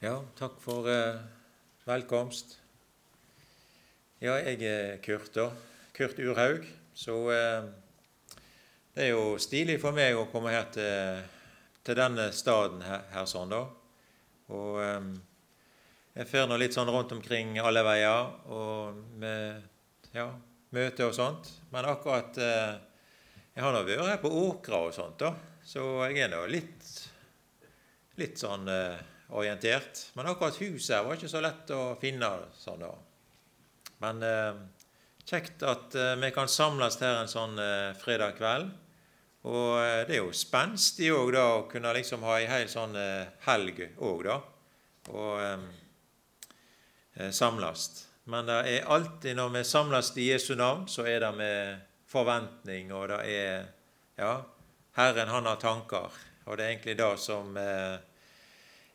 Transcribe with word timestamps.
Ja, 0.00 0.14
takk 0.32 0.54
for 0.64 0.86
eh, 0.88 1.18
velkomst. 1.84 2.54
Ja, 4.24 4.38
jeg 4.40 4.62
er 4.64 4.94
Kurt, 5.04 5.28
da. 5.34 5.50
Kurt 5.92 6.16
Urhaug. 6.16 6.64
Så 6.96 7.16
eh, 7.34 7.66
det 8.96 9.02
er 9.04 9.10
jo 9.10 9.34
stilig 9.36 9.76
for 9.82 9.92
meg 9.92 10.16
å 10.16 10.24
komme 10.32 10.54
her 10.54 10.70
til, 10.72 11.20
til 11.84 12.00
denne 12.00 12.30
staden 12.32 12.80
her, 12.80 13.04
her 13.12 13.28
sånn, 13.28 13.52
da. 13.52 13.60
Og 14.56 14.80
eh, 14.86 15.12
jeg 16.16 16.32
fer 16.32 16.48
nå 16.48 16.56
litt 16.64 16.80
sånn 16.80 16.88
rundt 16.88 17.12
omkring 17.18 17.60
alle 17.60 17.84
veier 17.84 18.32
og 18.56 19.04
med 19.20 20.16
ja, 20.16 20.30
møter 20.80 21.10
og 21.10 21.16
sånt. 21.20 21.52
Men 21.76 21.92
akkurat 21.92 22.40
eh, 22.40 22.72
Jeg 23.52 23.68
har 23.68 23.76
nå 23.76 23.84
vært 23.84 24.14
her 24.14 24.24
på 24.24 24.32
Åkra 24.48 24.80
og 24.88 24.96
sånt, 24.96 25.20
da. 25.20 25.36
Så 25.60 25.90
jeg 26.08 26.24
er 26.24 26.32
nå 26.32 26.46
litt, 26.48 26.92
litt 28.16 28.40
sånn 28.40 28.64
eh, 28.80 29.19
orientert. 29.32 30.10
Men 30.14 30.30
akkurat 30.30 30.60
huset 30.60 30.96
her 30.96 31.06
var 31.06 31.18
ikke 31.18 31.30
så 31.30 31.42
lett 31.44 31.70
å 31.74 31.94
finne. 32.00 32.30
sånn 32.58 32.82
da. 32.82 32.92
Men 34.02 34.22
eh, 34.26 34.60
kjekt 35.28 35.62
at 35.62 35.94
eh, 35.94 36.16
vi 36.20 36.30
kan 36.34 36.48
samles 36.48 36.98
her 37.00 37.20
en 37.20 37.30
sånn 37.30 37.58
eh, 37.60 37.90
fredag 38.00 38.38
kveld. 38.38 38.70
Og 39.48 39.80
eh, 39.80 40.02
det 40.08 40.18
er 40.18 40.24
jo 40.24 40.36
spenstig 40.36 41.10
òg 41.14 41.32
da 41.36 41.46
å 41.56 41.66
kunne 41.70 41.94
liksom 41.96 42.24
ha 42.28 42.38
ei 42.40 42.48
hel 42.50 42.68
sånn 42.68 42.96
eh, 42.98 43.30
helg 43.46 43.82
òg, 43.96 44.26
da. 44.26 44.38
Og 45.10 45.44
eh, 45.44 47.30
samles. 47.32 47.88
Men 48.30 48.48
det 48.48 48.58
er 48.68 48.88
alltid 48.92 49.36
når 49.38 49.54
vi 49.56 49.66
samles 49.66 50.12
i 50.16 50.30
Jesu 50.30 50.54
navn, 50.58 50.86
så 50.88 51.06
er 51.08 51.24
det 51.24 51.30
med 51.36 51.86
forventning, 52.10 52.92
og 52.92 53.08
det 53.12 53.20
er 53.26 53.68
Ja, 54.20 54.42
Herren, 54.98 55.30
han 55.32 55.46
har 55.48 55.56
tanker. 55.56 56.12
Og 56.44 56.58
det 56.58 56.64
er 56.64 56.72
egentlig 56.74 56.96
det 56.98 57.12
som 57.22 57.56
eh, 57.56 57.96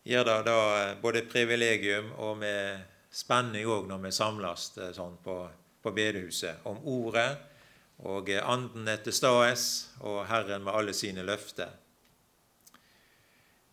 gir 0.06 0.26
det 0.28 0.42
da 0.46 0.60
både 1.02 1.26
privilegium 1.26 2.12
og 2.22 2.38
med 2.38 2.84
spenning 3.16 3.66
òg 3.66 3.88
når 3.90 4.04
vi 4.04 4.12
samles 4.14 4.68
sånn 4.94 5.18
på, 5.24 5.40
på 5.82 5.94
bedehuset, 5.96 6.62
om 6.70 6.78
ordet 6.86 7.30
og 8.06 8.30
anden 8.30 8.90
er 8.92 9.00
til 9.02 9.16
stades, 9.16 9.88
og 10.04 10.26
Herren 10.28 10.66
med 10.66 10.76
alle 10.76 10.94
sine 10.94 11.24
løfter. 11.24 11.72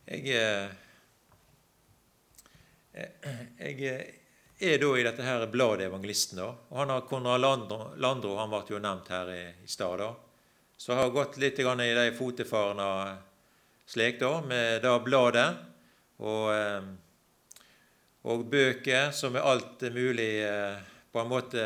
Jeg, 0.06 0.70
jeg 3.58 3.88
er 4.62 4.78
da 4.78 4.92
i 4.94 5.04
dette 5.04 5.26
her 5.26 5.46
bladet 5.50 5.88
Evangelisten, 5.88 6.38
da, 6.38 6.52
og 6.70 6.78
han 6.78 6.94
har 6.94 7.08
Konrad 7.10 7.42
Landro, 7.42 7.80
Landro 7.98 8.36
han 8.38 8.52
ble 8.52 8.62
jo 8.70 8.80
nevnt 8.82 9.10
her 9.10 9.34
i, 9.34 9.42
i 9.66 9.68
stad. 9.68 9.98
da. 9.98 10.12
Så 10.76 10.92
jeg 10.92 11.02
har 11.02 11.14
gått 11.14 11.36
litt 11.42 11.58
i 11.58 11.66
de 11.66 12.08
fotefarene 12.16 12.88
slik 13.86 14.20
da, 14.20 14.40
med 14.46 14.82
det 14.82 14.96
bladet 15.04 15.71
og, 16.22 16.46
eh, 16.54 16.84
og 18.30 18.46
bøker 18.50 19.10
som 19.16 19.36
er 19.36 19.46
alt 19.46 19.82
mulig 19.94 20.30
eh, 20.46 20.78
på 21.12 21.22
en 21.22 21.30
måte 21.30 21.64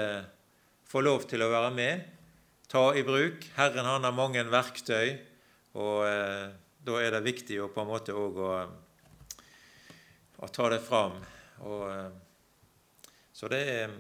får 0.87 1.05
lov 1.05 1.27
til 1.29 1.45
å 1.45 1.51
være 1.53 1.73
med, 1.77 2.05
ta 2.71 2.89
i 2.97 3.05
bruk. 3.07 3.45
Herren 3.59 3.89
han 3.89 4.07
har 4.07 4.17
mange 4.17 4.45
verktøy, 4.49 5.17
og 5.77 6.07
eh, 6.09 6.47
da 6.87 7.01
er 7.03 7.17
det 7.17 7.27
viktig 7.27 7.61
å 7.61 7.71
på 7.75 7.83
en 7.83 7.91
måte 7.91 8.17
òg 8.17 8.41
å, 8.41 8.53
å, 10.39 10.49
ta 10.49 10.71
det 10.73 10.81
fram. 10.87 11.19
Og, 11.67 11.85
så 13.37 13.51
det 13.53 13.63
er 13.69 13.97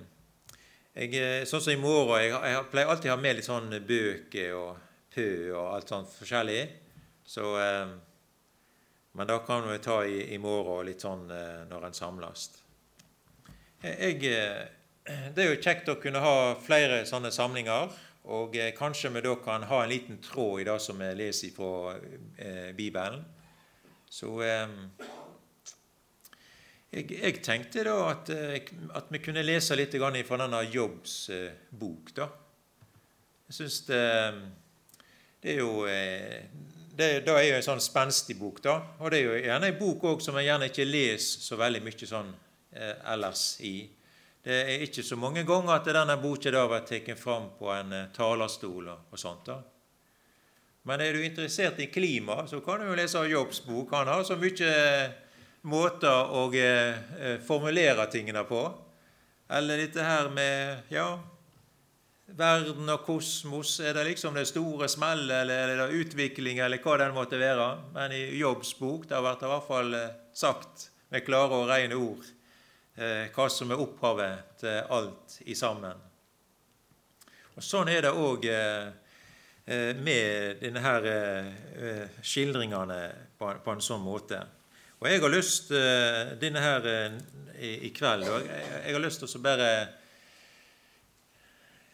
jeg, 0.97 1.45
Sånn 1.49 1.61
som 1.61 1.73
i 1.73 1.81
morgen 1.81 2.21
Jeg, 2.21 2.33
jeg 2.53 2.67
pleier 2.69 2.91
alltid 2.93 3.11
å 3.11 3.15
ha 3.15 3.21
med 3.21 3.37
litt 3.37 3.47
sånn 3.47 3.73
bøker 3.89 4.53
og 4.57 4.83
pø 5.13 5.29
og 5.55 5.75
alt 5.75 5.93
sånt 5.93 6.13
forskjellig. 6.17 6.63
Så 7.27 7.53
men 9.17 9.27
det 9.27 9.39
kan 9.47 9.65
vi 9.69 9.79
ta 9.83 10.03
i, 10.05 10.35
i 10.35 10.39
morgen, 10.39 10.87
litt 10.87 11.05
sånn 11.05 11.31
eh, 11.33 11.63
når 11.71 11.89
en 11.89 11.97
samles. 11.97 12.51
Jeg, 13.83 14.21
eh, 14.29 15.31
det 15.33 15.45
er 15.45 15.53
jo 15.53 15.63
kjekt 15.63 15.89
å 15.89 15.97
kunne 16.03 16.21
ha 16.21 16.37
flere 16.61 17.05
sånne 17.09 17.33
samlinger. 17.33 17.95
Og 18.27 18.57
eh, 18.59 18.73
kanskje 18.75 19.13
vi 19.15 19.23
da 19.23 19.37
kan 19.39 19.63
ha 19.71 19.83
en 19.83 19.91
liten 19.91 20.19
tråd 20.23 20.61
i 20.61 20.67
det 20.67 20.79
som 20.83 20.99
vi 20.99 21.13
leser 21.15 21.53
fra 21.55 21.95
eh, 21.95 22.73
Bibelen. 22.75 23.23
Så 24.11 24.33
eh, 24.43 24.67
jeg, 26.91 27.11
jeg, 27.13 27.39
tenkte 27.45 27.85
da 27.87 27.97
at, 28.11 28.31
at, 28.31 29.13
vi 29.15 29.23
kunne 29.23 29.47
lese 29.47 29.79
litt 29.79 29.95
fra 30.27 30.41
denne 30.43 30.65
Jobbs 30.73 31.17
eh, 31.31 31.53
bok. 31.71 32.11
da. 32.17 32.29
Jeg 33.47 33.61
syns 33.61 33.81
det, 33.87 34.05
det, 35.41 35.55
er 35.55 35.61
jo 35.63 35.87
det, 36.97 37.11
det, 37.27 37.33
er 37.33 37.45
jo 37.51 37.59
en 37.59 37.67
sånn 37.67 37.83
spenstig 37.85 38.39
bok, 38.41 38.63
da. 38.65 38.77
Og 39.03 39.13
det 39.13 39.21
er 39.21 39.27
jo 39.27 39.37
gjerne 39.37 39.71
en 39.71 39.79
bok 39.79 40.05
også, 40.13 40.31
som 40.31 40.41
jeg 40.41 40.49
gjerne 40.49 40.71
ikke 40.71 40.89
leser 40.89 41.45
så 41.45 41.59
veldig 41.61 41.83
mye 41.85 42.09
sånn 42.09 42.33
eh, 42.73 42.95
ellers 43.13 43.45
i. 43.67 43.77
Det 44.47 44.59
er 44.63 44.85
ikke 44.87 45.03
så 45.03 45.19
mange 45.19 45.43
ganger 45.47 45.75
at 45.75 45.89
denne 45.91 46.17
boka 46.23 46.53
da 46.55 46.65
vært 46.71 46.93
tatt 46.93 47.19
fram 47.19 47.51
på 47.59 47.71
en 47.75 47.93
eh, 47.93 48.09
talerstol 48.17 48.93
og, 48.95 49.19
sånt. 49.19 49.49
da. 49.51 49.61
Men 50.87 51.03
er 51.03 51.17
du 51.17 51.25
interessert 51.27 51.81
i 51.83 51.89
klima, 51.91 52.45
så 52.47 52.61
kan 52.63 52.81
du 52.81 52.87
jo 52.87 52.97
lese 52.99 53.25
Jobbs 53.27 53.65
bok. 53.67 53.91
Han 53.91 54.07
har 54.07 54.23
så 54.25 54.37
mye 54.39 54.69
eh, 54.71 55.15
måter 55.67 56.31
å 56.31 56.47
eh, 56.55 57.01
eh, 57.19 57.39
formulere 57.43 58.07
tingene 58.13 58.45
på. 58.47 58.63
Eller 59.51 59.83
dette 59.83 60.03
her 60.03 60.31
med 60.31 60.93
ja, 60.95 61.09
verden 62.27 62.89
og 62.91 63.05
kosmos? 63.07 63.79
Er 63.81 63.95
det 63.95 64.07
liksom 64.11 64.35
det 64.35 64.47
store 64.51 64.89
smellet, 64.91 65.43
eller 65.43 65.69
er 65.69 65.83
det 65.83 66.01
utvikling, 66.01 66.59
eller 66.59 66.83
hva 66.83 66.97
den 67.01 67.15
måtte 67.15 67.39
være? 67.41 67.69
Men 67.95 68.15
i 68.17 68.25
Jobbs 68.41 68.75
bok 68.79 69.07
det 69.09 69.21
blir 69.21 69.39
det 69.39 69.47
i 69.47 69.53
hvert 69.53 69.69
fall 69.69 69.95
eh, 69.95 70.17
sagt 70.35 70.91
med 71.13 71.25
klare 71.27 71.61
og 71.61 71.71
rene 71.71 71.97
ord 71.97 72.27
eh, 72.97 73.31
hva 73.35 73.49
som 73.53 73.71
er 73.71 73.83
opphavet 73.83 74.59
til 74.63 74.93
alt 74.99 75.39
i 75.47 75.55
sammen. 75.55 76.05
Og 77.57 77.65
Sånn 77.65 77.89
er 77.89 78.05
det 78.05 78.13
òg 78.13 78.45
eh, 78.51 78.89
med 79.99 80.61
denne 80.61 80.79
her 80.79 81.07
skildringene 82.23 82.99
på, 83.35 83.49
en 83.73 83.81
sånn 83.83 84.05
måte. 84.05 84.39
Og 85.01 85.09
Jeg 85.11 85.23
har 85.25 85.33
lyst 85.33 85.73
denne 86.39 86.63
her 86.63 86.87
i, 87.59 87.91
kveld 87.91 88.29
og 88.31 88.47
jeg 88.47 88.95
har 88.95 89.03
lyst 89.03 89.25
til 89.25 89.27
å 89.27 89.43
bare 89.43 89.67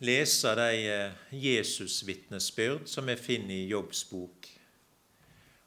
lese 0.03 0.55
de 0.55 0.87
eh, 0.91 1.11
Jesusvitnesbyrd 1.31 2.89
som 2.89 3.07
vi 3.07 3.17
finner 3.17 3.55
i 3.55 3.67
Jobbs 3.67 4.11
bok. 4.11 4.49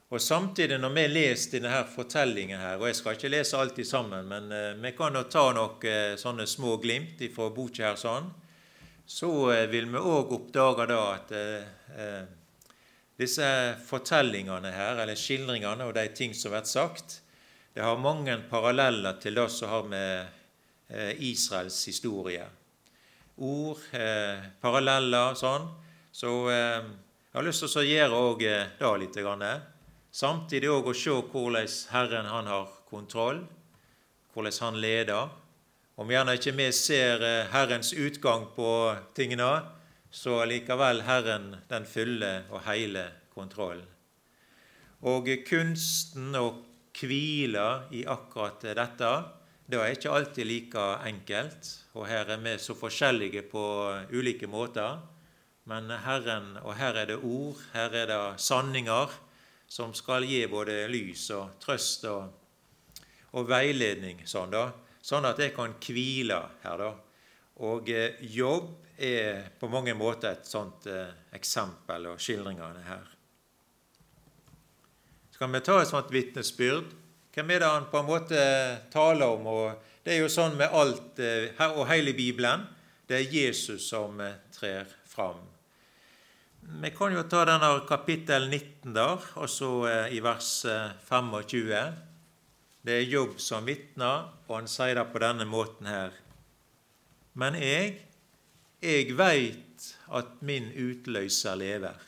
Og 0.08 0.20
Samtidig, 0.22 0.78
når 0.78 0.92
vi 0.94 1.04
leser 1.08 1.56
denne 1.56 1.80
fortellingen 1.90 2.60
her, 2.60 2.76
og 2.78 2.86
jeg 2.86 2.98
skal 2.98 3.16
ikke 3.16 3.30
lese 3.32 3.58
alt 3.58 3.80
sammen, 3.86 4.28
men 4.28 4.52
uh, 4.52 4.82
vi 4.82 4.92
kan 4.94 5.16
jo 5.18 5.24
ta 5.26 5.48
noen 5.56 5.86
uh, 5.88 6.18
sånne 6.20 6.46
små 6.46 6.76
glimt 6.78 7.24
fra 7.34 7.48
boka 7.50 7.88
her, 7.88 7.96
sånn, 7.98 8.28
så 9.06 9.30
vil 9.70 9.88
vi 9.90 10.02
òg 10.02 10.32
oppdage 10.34 10.86
da 10.90 11.00
at 11.12 11.28
disse 13.18 13.48
fortellingene 13.86 14.72
her, 14.74 14.98
eller 14.98 15.18
skildringene 15.18 15.86
og 15.86 15.94
de 15.94 16.08
ting 16.10 16.34
som 16.34 16.50
blir 16.50 16.66
sagt, 16.66 17.20
det 17.74 17.86
har 17.86 18.02
mange 18.02 18.34
paralleller 18.50 19.20
til 19.22 19.38
det 19.38 19.46
som 19.54 19.70
har 19.70 19.86
med 19.86 21.22
Israels 21.22 21.78
historie 21.86 22.48
ord, 23.36 23.80
eh, 23.92 24.44
paralleller 24.60 25.32
og 25.32 25.40
sånn. 25.40 25.66
Så 26.12 26.32
eh, 26.50 26.84
jeg 27.36 27.36
har 27.36 27.44
lyst 27.44 27.64
til 27.66 27.80
å 27.82 27.84
gjøre 27.84 28.20
òg 28.30 28.44
eh, 28.48 28.68
det 28.78 28.92
litt. 29.02 29.18
Grann. 29.20 29.44
Samtidig 30.10 30.70
òg 30.72 30.86
å 30.88 30.94
se 30.96 31.12
hvordan 31.12 31.74
Herren 31.92 32.30
han 32.32 32.46
har 32.48 32.70
kontroll, 32.88 33.42
hvordan 34.32 34.62
han 34.62 34.80
leder. 34.80 35.34
Om 35.96 36.12
gjerne 36.12 36.36
ikke 36.36 36.54
vi 36.56 36.70
ser 36.76 37.24
eh, 37.24 37.50
Herrens 37.52 37.92
utgang 37.92 38.48
på 38.56 38.70
tingene, 39.16 39.50
så 40.08 40.42
likevel 40.48 41.02
Herren 41.04 41.50
den 41.68 41.84
fulle 41.88 42.32
og 42.48 42.64
hele 42.64 43.10
kontroll. 43.34 43.82
Og 45.04 45.28
kunsten 45.44 46.32
å 46.40 46.46
hvile 46.96 47.66
i 47.92 48.06
akkurat 48.08 48.64
dette, 48.64 49.10
det 49.66 49.78
er 49.80 49.96
ikke 49.96 50.14
alltid 50.14 50.46
like 50.46 50.82
enkelt. 51.08 51.68
Og 51.98 52.06
her 52.06 52.28
er 52.30 52.42
vi 52.42 52.54
så 52.62 52.74
forskjellige 52.78 53.42
på 53.50 53.62
ulike 54.14 54.46
måter. 54.46 55.00
Men 55.66 55.90
Herren, 55.90 56.56
og 56.62 56.76
her 56.78 56.94
er 56.94 57.08
det 57.10 57.16
ord, 57.18 57.58
her 57.72 57.90
er 57.90 58.06
det 58.06 58.40
sanninger 58.40 59.10
som 59.66 59.94
skal 59.94 60.24
gi 60.24 60.44
både 60.46 60.84
lys 60.86 61.24
og 61.34 61.56
trøst 61.58 62.04
og, 62.06 62.28
og 63.34 63.48
veiledning, 63.50 64.22
sånn, 64.30 64.52
da. 64.54 64.68
sånn 65.02 65.26
at 65.26 65.42
jeg 65.42 65.56
kan 65.56 65.74
hvile 65.82 66.38
her. 66.62 66.84
da. 66.84 66.92
Og 67.66 67.90
eh, 67.90 68.20
jobb 68.20 68.70
er 69.02 69.48
på 69.58 69.68
mange 69.72 69.96
måter 69.98 70.36
et 70.36 70.46
sånt 70.46 70.86
eh, 70.86 71.10
eksempel 71.34 72.12
og 72.12 72.22
skildringene 72.22 72.86
her. 72.86 73.10
Så 75.34 75.42
kan 75.42 75.52
vi 75.52 75.64
ta 75.66 75.80
et 75.82 75.90
sånt 75.90 76.14
vitnesbyrd? 76.14 76.94
Hvem 77.36 77.50
er 77.52 77.60
det 77.60 77.68
han 77.68 77.84
på 77.92 78.00
en 78.00 78.06
måte 78.08 78.42
taler 78.88 79.28
om? 79.28 79.42
Og 79.52 79.88
det 80.06 80.14
er 80.14 80.22
jo 80.22 80.28
sånn 80.32 80.54
med 80.56 80.72
alt 80.72 81.18
eh, 81.20 81.58
og 81.66 81.82
hele 81.90 82.14
Bibelen. 82.16 82.62
Det 83.04 83.18
er 83.18 83.34
Jesus 83.34 83.90
som 83.90 84.16
eh, 84.24 84.38
trer 84.54 84.86
fram. 85.04 85.42
Vi 86.80 86.90
kan 86.96 87.12
jo 87.12 87.26
ta 87.28 87.42
denne 87.44 87.68
kapittel 87.84 88.46
19 88.48 88.94
der, 88.96 89.26
og 89.36 89.50
så 89.52 89.68
eh, 89.90 90.14
i 90.16 90.22
vers 90.24 90.48
25. 91.10 91.74
Det 92.88 92.94
er 92.94 93.12
Jobb 93.12 93.34
som 93.44 93.68
vitner, 93.68 94.30
og 94.48 94.54
han 94.56 94.70
sier 94.72 94.96
det 94.96 95.04
på 95.12 95.20
denne 95.20 95.44
måten 95.44 95.90
her. 95.92 96.16
Men 97.36 97.58
jeg, 97.60 97.98
jeg 98.80 99.12
veit 99.18 99.90
at 100.08 100.40
min 100.40 100.70
utløser 100.72 101.60
lever, 101.60 102.00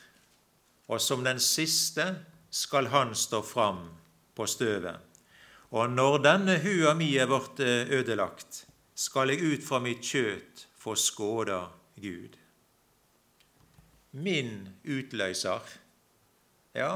og 0.89 0.97
som 1.05 1.21
den 1.21 1.37
siste 1.37 2.07
skal 2.49 2.89
han 2.95 3.13
stå 3.13 3.43
fram 3.45 3.85
på 4.33 4.49
støvet. 4.49 5.08
Og 5.69 5.91
når 5.93 6.17
denne 6.25 6.57
hua 6.63 6.95
mi 6.97 7.11
er 7.21 7.29
blitt 7.29 7.59
ødelagt, 7.61 8.63
skal 8.95 9.29
jeg 9.29 9.45
ut 9.53 9.65
fra 9.67 9.79
mitt 9.83 10.01
kjøt 10.01 10.65
få 10.79 10.95
skåda 10.95 11.59
Gud. 12.01 12.37
Min 14.11 14.69
utløser. 14.83 15.61
Ja, 16.73 16.93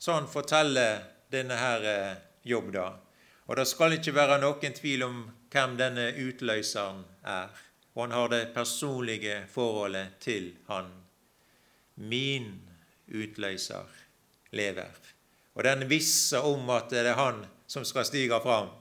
sånn 0.00 0.28
forteller 0.28 1.00
denne 1.32 1.56
her 1.56 1.86
eh, 1.88 2.20
jobb, 2.44 2.72
da. 2.74 2.88
Og 3.48 3.56
det 3.58 3.66
skal 3.68 3.96
ikke 3.96 4.14
være 4.16 4.40
noen 4.42 4.76
tvil 4.76 5.06
om 5.06 5.22
hvem 5.52 5.78
denne 5.80 6.10
utløseren 6.26 7.02
er. 7.28 7.52
Og 7.94 8.06
han 8.06 8.16
har 8.16 8.30
det 8.32 8.44
personlige 8.56 9.44
forholdet 9.52 10.18
til 10.24 10.52
han. 10.68 10.90
Min 11.94 12.56
utløser 13.06 14.00
lever. 14.56 15.13
Og 15.54 15.64
den 15.64 15.86
visse 15.90 16.40
om 16.42 16.70
at 16.74 16.90
det 16.90 17.04
er 17.06 17.18
han 17.18 17.44
som 17.70 17.84
skal 17.86 18.06
stige 18.06 18.40
fram. 18.42 18.72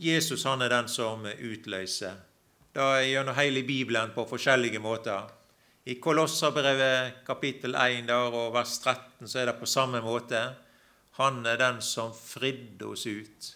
Jesus 0.00 0.46
han 0.48 0.62
er 0.62 0.72
den 0.72 0.88
som 0.88 1.26
utløser. 1.26 2.14
Da 2.72 3.02
gjennom 3.02 3.36
hele 3.36 3.64
Bibelen 3.66 4.14
på 4.14 4.24
forskjellige 4.30 4.80
måter. 4.80 5.26
I 5.84 5.96
Kolosserbrevet 6.00 7.24
kapittel 7.26 7.74
1 7.74 8.06
der, 8.08 8.30
og 8.30 8.54
vers 8.54 8.78
13 8.78 9.28
så 9.28 9.42
er 9.42 9.50
det 9.50 9.58
på 9.58 9.66
samme 9.66 10.00
måte. 10.04 10.40
Han 11.18 11.42
er 11.46 11.58
den 11.58 11.82
som 11.82 12.14
fridde 12.14 12.86
oss 12.86 13.06
ut 13.10 13.50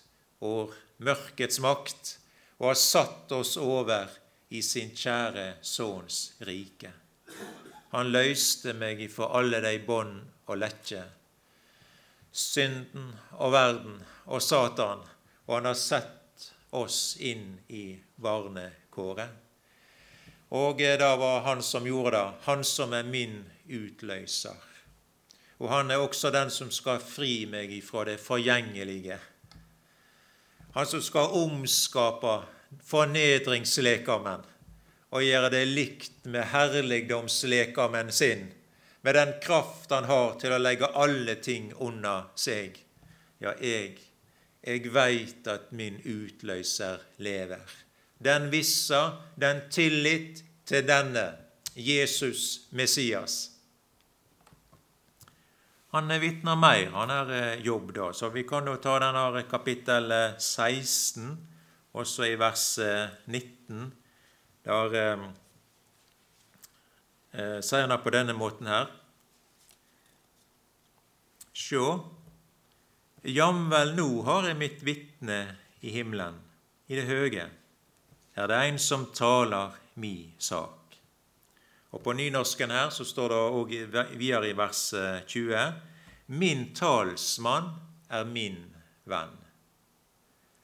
og 0.44 0.75
mørkets 1.05 1.61
makt 1.64 2.16
og 2.58 2.72
har 2.72 2.81
satt 2.81 3.32
oss 3.32 3.55
over 3.56 4.11
i 4.50 4.61
sin 4.62 4.90
kjære 4.96 5.62
Sønns 5.62 6.34
rike. 6.44 6.90
Han 7.94 8.11
løste 8.11 8.75
meg 8.76 9.00
ifra 9.05 9.31
alle 9.38 9.62
de 9.64 9.78
bånd 9.87 10.20
og 10.46 10.58
lekke, 10.61 11.02
synden 12.35 13.12
og 13.38 13.52
verden 13.55 13.99
og 14.26 14.43
Satan, 14.43 15.02
og 15.46 15.56
han 15.56 15.70
har 15.70 15.79
sett 15.79 16.50
oss 16.75 17.17
inn 17.23 17.61
i 17.69 17.94
barnekåret. 18.17 19.41
Og 20.55 20.79
det 20.79 20.99
var 21.00 21.43
han 21.49 21.62
som 21.62 21.87
gjorde 21.87 22.17
det, 22.17 22.32
han 22.46 22.64
som 22.64 22.93
er 22.94 23.06
min 23.06 23.41
utløser. 23.67 24.58
Og 25.58 25.70
han 25.70 25.91
er 25.91 26.02
også 26.02 26.31
den 26.35 26.50
som 26.50 26.70
skal 26.75 27.00
fri 27.02 27.44
meg 27.50 27.73
ifra 27.73 28.05
det 28.08 28.19
forgjengelige. 28.23 29.19
Han 30.75 30.87
som 30.87 31.02
skal 31.02 31.35
omskape 31.38 32.35
fornedringslekamen 32.82 34.43
og 35.14 35.23
gjøre 35.23 35.50
det 35.55 35.64
likt 35.70 36.25
med 36.26 36.50
herligdomslekamen 36.50 38.11
sin, 38.12 38.49
med 39.05 39.15
den 39.15 39.35
kraft 39.45 39.93
han 39.93 40.09
har 40.09 40.35
til 40.41 40.55
å 40.56 40.59
legge 40.62 40.89
alle 40.97 41.37
ting 41.45 41.69
under 41.85 42.31
seg. 42.41 42.79
Ja, 43.45 43.53
jeg 43.61 43.99
jeg 44.65 44.89
veit 44.95 45.49
at 45.53 45.73
min 45.77 45.99
utløser 46.09 47.03
lever. 47.21 47.65
Den 48.17 48.49
vissa, 48.53 49.19
den 49.37 49.67
tillit 49.69 50.41
til 50.65 50.87
denne, 50.89 51.27
Jesus 51.77 52.71
Messias. 52.73 53.51
Han 55.93 56.09
vitner 56.21 56.57
mer. 56.57 56.89
Han 56.97 57.12
er 57.12 57.35
eh, 57.37 57.61
jobb, 57.67 57.93
da. 57.95 58.09
Så 58.12 58.33
vi 58.33 58.47
kan 58.49 58.67
jo 58.67 58.79
ta 58.83 58.97
denne 59.03 59.45
kapittel 59.50 60.09
16, 60.39 61.29
også 61.93 62.25
i 62.31 62.39
vers 62.41 62.65
19. 63.27 63.85
Eh, 63.85 63.93
Der 64.65 65.29
eh, 67.35 67.59
sier 67.61 67.89
han 67.89 68.03
på 68.03 68.13
denne 68.15 68.37
måten 68.37 68.71
her. 68.71 68.89
Sjå, 71.55 71.87
Jamvel 73.25 73.95
nå 73.97 74.09
har 74.27 74.51
jeg 74.51 74.61
mitt 74.61 74.83
vitne 74.85 75.39
i 75.81 75.93
himmelen, 75.95 76.37
i 76.93 76.99
det 76.99 77.07
høge, 77.09 77.47
er 78.35 78.51
det 78.51 78.59
en 78.67 78.81
som 78.83 79.07
taler 79.17 79.77
mi 80.01 80.35
sak. 80.39 80.99
Og 81.95 82.03
På 82.03 82.13
nynorsken 82.13 82.75
her 82.75 82.91
så 82.91 83.07
står 83.07 83.31
det 83.31 83.39
òg 83.39 83.73
videre 84.19 84.51
i 84.51 84.57
vers 84.59 84.83
20.: 85.31 85.55
eh, 85.55 85.73
Min 86.27 86.75
talsmann 86.75 87.71
er 88.11 88.25
min 88.25 88.59
venn. 89.05 89.39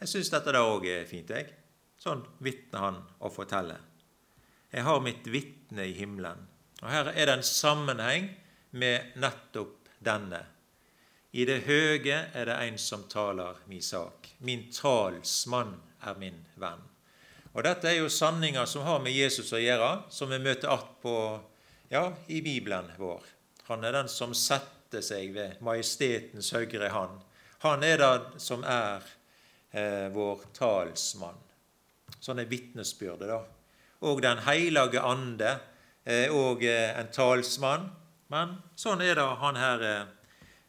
Jeg 0.01 0.09
syns 0.09 0.31
dette 0.33 0.53
da 0.53 0.65
òg 0.67 0.89
er 0.91 1.07
fint, 1.07 1.31
jeg. 1.31 1.53
Sånn 2.01 2.25
vitner 2.41 2.81
han 2.81 3.03
og 3.21 3.33
forteller. 3.33 3.81
Jeg 4.73 4.85
har 4.85 5.01
mitt 5.05 5.27
vitne 5.29 5.87
i 5.87 5.97
himmelen. 5.97 6.50
Og 6.81 6.88
Her 6.91 7.12
er 7.12 7.27
det 7.27 7.37
en 7.38 7.47
sammenheng 7.47 8.31
med 8.71 9.12
nettopp 9.21 9.91
denne 10.00 10.44
i 11.31 11.44
det 11.47 11.61
høge 11.62 12.17
er 12.35 12.49
det 12.49 12.56
en 12.59 12.79
som 12.79 13.05
taler 13.11 13.59
min 13.71 13.82
sak. 13.82 14.32
Min 14.38 14.67
talsmann 14.75 15.77
er 16.03 16.17
min 16.19 16.41
venn. 16.59 16.82
Og 17.55 17.62
Dette 17.67 17.87
er 17.91 18.00
jo 18.00 18.11
sanninger 18.11 18.67
som 18.67 18.82
har 18.87 18.99
med 19.03 19.15
Jesus 19.15 19.53
å 19.55 19.61
gjøre, 19.62 19.91
som 20.11 20.31
vi 20.31 20.41
møter 20.43 20.73
att 20.75 20.91
på, 21.03 21.15
ja, 21.88 22.12
i 22.27 22.41
Bibelen 22.43 22.91
vår. 22.99 23.23
Han 23.71 23.85
er 23.85 23.94
den 23.94 24.11
som 24.11 24.35
setter 24.35 25.03
seg 25.06 25.35
ved 25.35 25.62
majestetens 25.62 26.50
høyre 26.55 26.91
hand. 26.91 27.23
Han 27.62 27.87
er 27.87 28.03
den 28.03 28.26
som 28.43 28.67
er 28.67 29.06
eh, 29.71 30.09
vår 30.11 30.49
talsmann. 30.56 31.38
Sånn 32.19 32.43
er 32.43 32.50
vitnesbyrdet, 32.50 33.31
da. 33.31 33.44
Og 34.03 34.23
Den 34.23 34.43
hellige 34.43 35.03
ande 35.05 35.59
er 36.05 36.32
òg 36.35 36.64
eh, 36.64 36.93
en 36.99 37.11
talsmann. 37.12 37.88
Men 38.31 38.56
sånn 38.79 39.02
er 39.02 39.19
det 39.19 39.26
han 39.43 39.58
her 39.58 39.85
eh, 39.87 40.02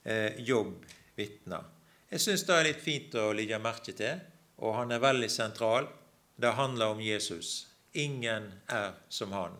eh, 0.03 0.41
Jobb 0.47 0.85
vitner. 1.17 1.67
Jeg 2.11 2.23
syns 2.25 2.45
det 2.47 2.55
er 2.57 2.67
litt 2.67 2.83
fint 2.83 3.15
å 3.15 3.29
legge 3.35 3.59
merke 3.61 3.93
til, 3.95 4.19
og 4.59 4.75
han 4.75 4.91
er 4.91 5.03
veldig 5.03 5.29
sentral. 5.31 5.87
Det 6.35 6.55
handler 6.57 6.95
om 6.95 7.03
Jesus. 7.03 7.67
Ingen 7.93 8.49
er 8.67 8.97
som 9.09 9.31
han. 9.35 9.55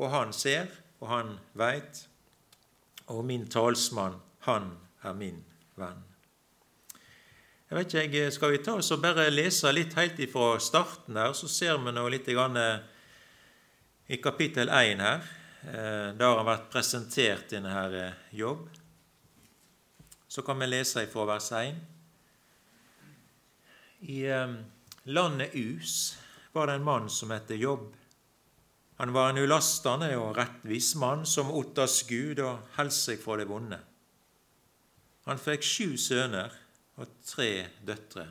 Og 0.00 0.10
han 0.12 0.34
ser, 0.36 0.68
og 1.00 1.08
han 1.12 1.34
veit, 1.56 2.04
og 3.10 3.24
min 3.26 3.48
talsmann, 3.50 4.20
han 4.46 4.72
er 5.04 5.16
min 5.16 5.42
venn. 5.80 6.04
Jeg 7.70 7.78
vet 7.78 7.94
ikke, 7.94 8.30
Skal 8.34 8.50
vi 8.50 8.62
ta 8.66 8.72
oss 8.80 8.90
og 8.90 9.02
bare 9.02 9.28
lese 9.30 9.70
litt 9.70 9.94
helt 9.94 10.18
ifra 10.18 10.56
starten 10.58 11.16
her, 11.16 11.32
så 11.32 11.46
ser 11.48 11.78
vi 11.78 11.92
nå 11.94 12.08
litt 12.10 12.26
grann, 12.26 12.56
eh, 12.56 12.80
i 14.10 14.16
kapittel 14.16 14.68
1 14.68 14.98
her. 14.98 15.20
Eh, 15.62 16.08
der 16.18 16.32
har 16.34 16.46
vært 16.46 16.70
presentert 16.72 17.50
denne 17.52 17.70
her 17.70 17.94
eh, 17.94 18.22
jobb. 18.34 18.64
Så 20.30 20.42
kan 20.42 20.58
vi 20.58 20.66
lese 20.66 21.04
fra 21.12 21.26
vers 21.28 21.50
1. 21.54 21.78
I 24.10 24.18
eh, 24.26 24.56
landet 25.14 25.54
Us 25.54 26.16
var 26.52 26.66
det 26.66 26.80
en 26.80 26.88
mann 26.88 27.06
som 27.10 27.30
het 27.30 27.50
Jobb. 27.54 27.92
Han 28.98 29.14
var 29.14 29.30
en 29.30 29.38
ulastende 29.44 30.10
og 30.18 30.34
rettvis 30.36 30.94
mann 30.98 31.22
som 31.24 31.52
ottas 31.54 32.02
Gud 32.08 32.42
og 32.42 32.66
helst 32.76 33.06
seg 33.06 33.22
fra 33.22 33.38
det 33.38 33.46
vonde. 33.48 33.78
Han 35.30 35.38
fikk 35.38 35.62
sju 35.64 35.94
sønner 35.96 36.50
og 36.98 37.14
tre 37.24 37.68
døtre. 37.86 38.26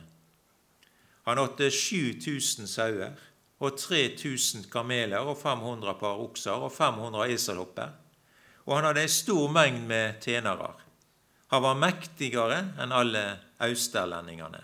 Han 1.24 1.40
åtte 1.40 1.70
7000 1.72 2.68
sauer 2.68 3.29
og 3.60 3.76
3000 3.76 4.70
kameler 4.72 5.26
og 5.26 5.36
500 5.38 5.98
par 6.00 6.20
okser 6.22 6.64
og 6.64 6.72
500 6.72 7.34
eselhopper. 7.34 7.92
Og 8.66 8.76
han 8.76 8.88
hadde 8.88 9.04
en 9.04 9.12
stor 9.12 9.52
mengd 9.52 9.84
med 9.88 10.20
tjenere. 10.24 10.72
Han 11.50 11.64
var 11.64 11.78
mektigere 11.78 12.60
enn 12.80 12.92
alle 12.94 13.24
austerlendingene. 13.60 14.62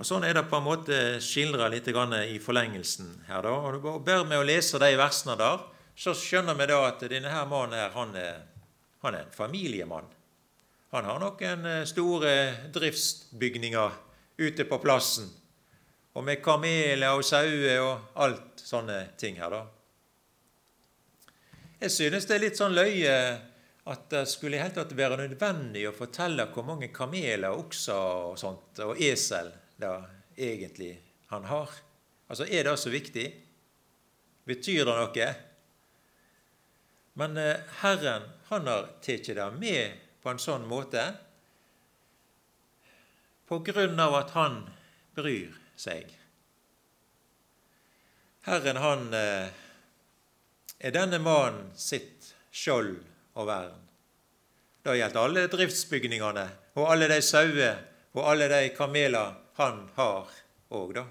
Og 0.00 0.06
Sånn 0.08 0.24
er 0.24 0.32
det 0.36 0.46
på 0.48 0.56
en 0.56 0.64
måte 0.64 0.98
skildra 1.20 1.68
litt 1.68 1.88
i 1.88 2.38
forlengelsen 2.40 3.26
her. 3.28 3.42
da. 3.42 3.50
Og 3.52 4.04
Bare 4.04 4.24
med 4.24 4.40
å 4.40 4.46
lese 4.46 4.80
de 4.80 4.96
versene 4.96 5.36
der, 5.36 5.60
så 5.94 6.14
skjønner 6.16 6.56
vi 6.56 6.66
da 6.66 6.78
at 6.88 7.04
denne 7.04 7.28
her 7.28 7.44
mannen 7.46 7.76
her, 7.76 7.90
han 7.92 8.16
er, 8.16 8.40
han 9.02 9.14
er 9.14 9.26
en 9.26 9.32
familiemann. 9.36 10.08
Han 10.90 11.04
har 11.04 11.20
noen 11.20 11.66
eh, 11.68 11.84
store 11.86 12.32
driftsbygninger 12.72 13.92
ute 14.40 14.64
på 14.64 14.78
plassen. 14.82 15.28
Og 16.18 16.24
med 16.26 16.40
kameler 16.42 17.14
og 17.14 17.22
sauer 17.26 17.84
og 17.84 18.16
alt 18.24 18.62
sånne 18.62 19.02
ting 19.20 19.38
her, 19.38 19.52
da. 19.54 19.60
Jeg 21.80 21.94
synes 21.94 22.26
det 22.28 22.34
er 22.36 22.42
litt 22.42 22.58
sånn 22.58 22.74
løye 22.76 23.14
at 23.90 24.02
det 24.12 24.24
skulle 24.28 24.58
i 24.58 24.60
hele 24.60 24.74
tatt 24.76 24.90
være 24.96 25.16
nødvendig 25.22 25.86
å 25.88 25.94
fortelle 25.96 26.48
hvor 26.52 26.66
mange 26.66 26.90
kameler, 26.92 27.54
okser 27.56 27.94
og 27.96 28.40
sånt, 28.40 28.82
og 28.84 29.00
esel 29.00 29.48
det 29.80 29.92
egentlig 30.36 30.92
han 31.30 31.46
har. 31.48 31.70
Altså, 32.28 32.44
Er 32.44 32.64
det 32.64 32.76
så 32.78 32.90
viktig? 32.90 33.26
Betyr 34.46 34.84
det 34.84 34.98
noe? 34.98 35.30
Men 37.14 37.36
eh, 37.36 37.64
Herren 37.80 38.28
han 38.50 38.68
har 38.68 38.92
tatt 39.02 39.32
det 39.36 39.48
med 39.58 39.98
på 40.22 40.30
en 40.30 40.42
sånn 40.42 40.66
måte 40.68 41.02
på 43.48 43.58
grunn 43.66 43.98
av 43.98 44.14
at 44.20 44.36
han 44.36 44.60
bryr 45.16 45.59
seg. 45.80 46.08
Herren, 48.46 48.80
han 48.80 49.14
eh, 49.16 49.52
er 50.80 50.94
denne 50.96 51.20
mannen 51.22 51.70
sitt 51.76 52.30
skjold 52.52 52.96
og 53.36 53.48
vern. 53.48 53.78
Det 54.80 54.96
gjelder 54.96 55.26
alle 55.26 55.46
driftsbygningene 55.52 56.46
og 56.80 56.86
alle 56.88 57.08
de 57.10 57.20
sauer 57.24 57.82
og 58.16 58.24
alle 58.32 58.48
de 58.50 58.70
kameler 58.74 59.36
han 59.60 59.84
har 59.96 60.30
òg, 60.72 60.94
da. 60.96 61.04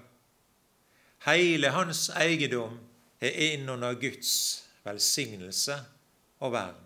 Hele 1.28 1.70
hans 1.74 2.08
eiendom 2.16 2.78
er 3.20 3.36
innunder 3.50 3.98
Guds 4.00 4.32
velsignelse 4.86 5.76
og 6.40 6.54
vern. 6.56 6.78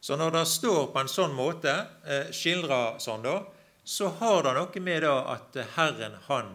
Så 0.00 0.16
når 0.16 0.36
det 0.36 0.44
står 0.48 0.92
på 0.94 1.02
en 1.02 1.10
sånn 1.10 1.34
måte, 1.34 1.74
eh, 2.06 2.30
skildra 2.32 2.98
sånn, 3.02 3.26
da, 3.26 3.42
så 3.88 4.08
har 4.20 4.42
det 4.44 4.52
noe 4.52 4.80
med 4.84 5.00
da 5.00 5.14
at 5.32 5.54
Herren, 5.78 6.18
han 6.26 6.50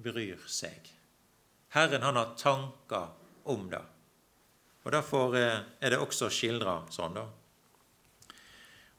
bryr 0.00 0.40
seg. 0.48 0.86
Herren, 1.76 2.06
han 2.06 2.16
har 2.16 2.30
tanker 2.40 3.10
om 3.52 3.66
det. 3.68 3.82
Og 4.86 4.94
Derfor 4.94 5.36
eh, 5.36 5.58
er 5.76 5.92
det 5.92 5.98
også 6.00 6.30
skildra 6.32 6.78
sånn, 6.88 7.18
da. 7.20 7.26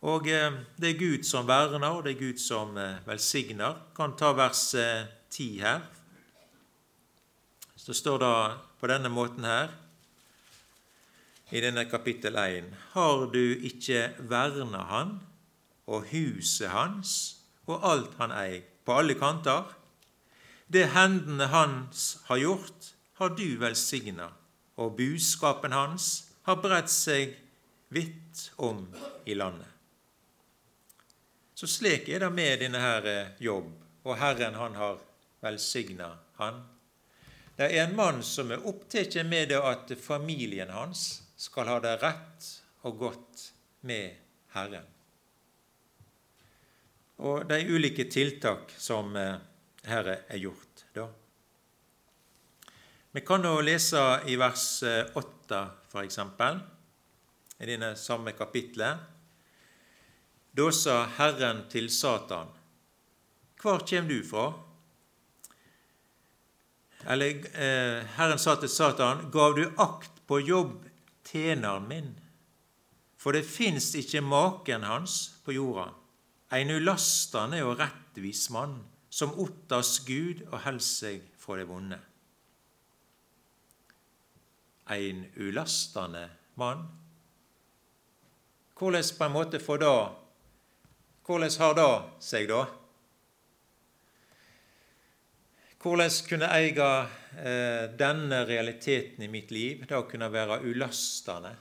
Og 0.06 0.30
eh, 0.30 0.60
det 0.78 0.92
er 0.92 1.02
Gud 1.02 1.26
som 1.26 1.50
verner, 1.50 1.90
og 1.90 2.06
det 2.06 2.14
er 2.14 2.22
Gud 2.22 2.44
som 2.44 2.78
eh, 2.78 3.02
velsigner. 3.10 3.82
Kan 3.98 4.14
ta 4.14 4.30
vers 4.38 4.62
10 4.78 5.50
her. 5.66 5.82
Så 7.74 7.98
står 7.98 8.22
det 8.22 8.32
på 8.78 8.94
denne 8.94 9.10
måten 9.10 9.50
her 9.50 9.74
i 11.50 11.66
denne 11.66 11.90
kapittel 11.90 12.38
1. 12.38 12.70
Har 12.94 13.26
du 13.34 13.44
ikke 13.58 14.12
verna 14.22 14.86
han 14.94 15.20
og 15.90 16.12
huset 16.14 16.70
hans 16.70 17.41
og 17.72 17.86
alt 17.88 18.18
han 18.20 18.34
eier, 18.36 18.66
på 18.86 18.98
alle 18.98 19.16
kanter? 19.20 19.68
Det 20.72 20.88
hendene 20.96 21.50
hans 21.52 22.22
har 22.30 22.40
gjort, 22.42 22.92
har 23.20 23.34
du 23.38 23.58
velsigna, 23.62 24.32
og 24.80 24.96
buskapen 24.98 25.76
hans 25.76 26.08
har 26.48 26.62
bredt 26.64 26.90
seg 26.92 27.36
vidt 27.94 28.48
om 28.58 28.86
i 29.26 29.36
landet. 29.36 29.68
Så 31.54 31.68
slik 31.70 32.08
er 32.10 32.24
det 32.24 32.32
med 32.34 32.64
denne 32.64 32.80
her 32.82 33.06
eh, 33.06 33.34
jobb, 33.44 33.70
og 34.08 34.18
Herren 34.18 34.56
han 34.58 34.78
har 34.80 35.02
velsigna 35.44 36.08
han. 36.40 36.64
Det 37.58 37.68
er 37.68 37.84
en 37.84 37.94
mann 37.96 38.24
som 38.26 38.50
er 38.50 38.64
opptatt 38.66 39.20
med 39.28 39.52
det 39.52 39.60
at 39.60 39.92
familien 40.02 40.72
hans 40.74 41.22
skal 41.38 41.70
ha 41.70 41.78
det 41.84 42.00
rett 42.02 42.48
og 42.88 42.98
godt 43.04 43.44
med 43.86 44.16
Herren. 44.56 44.88
Og 47.22 47.46
de 47.50 47.60
ulike 47.70 48.08
tiltak 48.10 48.74
som 48.82 49.16
eh, 49.16 49.36
her 49.86 50.08
er 50.14 50.38
gjort. 50.42 50.86
Da. 50.96 51.06
Vi 53.12 53.22
kan 53.28 53.44
nå 53.46 53.54
lese 53.62 54.02
i 54.26 54.38
vers 54.42 54.66
8, 54.82 55.60
eh, 55.60 55.68
f.eks., 55.92 56.20
i 57.62 57.68
denne 57.70 57.92
samme 58.00 58.34
kapitlet. 58.34 59.06
Da 60.52 60.72
sa 60.74 61.04
Herren 61.20 61.68
til 61.70 61.90
Satan, 61.94 62.50
Hvor 63.62 63.86
kjem 63.86 64.08
du 64.10 64.18
fra? 64.26 64.48
Eller 67.06 67.46
eh, 67.54 68.02
Herren 68.18 68.42
sa 68.42 68.56
til 68.58 68.70
Satan, 68.70 69.30
Gav 69.32 69.56
du 69.56 69.68
akt 69.78 70.26
på 70.28 70.42
jobb 70.42 70.90
tjeneren 71.30 71.88
min. 71.88 72.12
For 73.22 73.38
det 73.38 73.46
fins 73.46 73.94
ikke 73.96 74.24
maken 74.26 74.84
hans 74.84 75.38
på 75.46 75.54
jorda, 75.54 75.92
ein 76.52 76.72
ulastende 76.72 77.62
og 77.64 77.80
rettvis 77.80 78.50
mann, 78.52 78.82
som 79.12 79.36
ottas 79.40 80.00
Gud 80.08 80.44
og 80.50 80.60
held 80.66 80.82
seg 80.84 81.24
fra 81.40 81.58
det 81.60 81.68
vonde. 81.70 82.00
Ein 84.92 85.26
ulastende 85.40 86.28
mann? 86.60 86.88
Hvordan 88.76 89.12
på 89.18 89.28
en 89.28 89.36
måte 89.36 89.60
får 89.62 89.84
da 89.84 89.96
Hvordan 91.22 91.52
har 91.62 91.76
det 91.78 91.92
seg, 92.26 92.48
da? 92.50 92.64
Hvordan 95.82 96.16
kunne 96.28 96.48
jeg 96.50 96.74
eie 96.74 96.88
eh, 97.40 97.86
denne 97.98 98.42
realiteten 98.50 99.24
i 99.24 99.30
mitt 99.32 99.54
liv, 99.54 99.86
det 99.88 99.96
å 99.96 100.08
kunne 100.10 100.28
være 100.34 100.60
ulastende? 100.66 101.54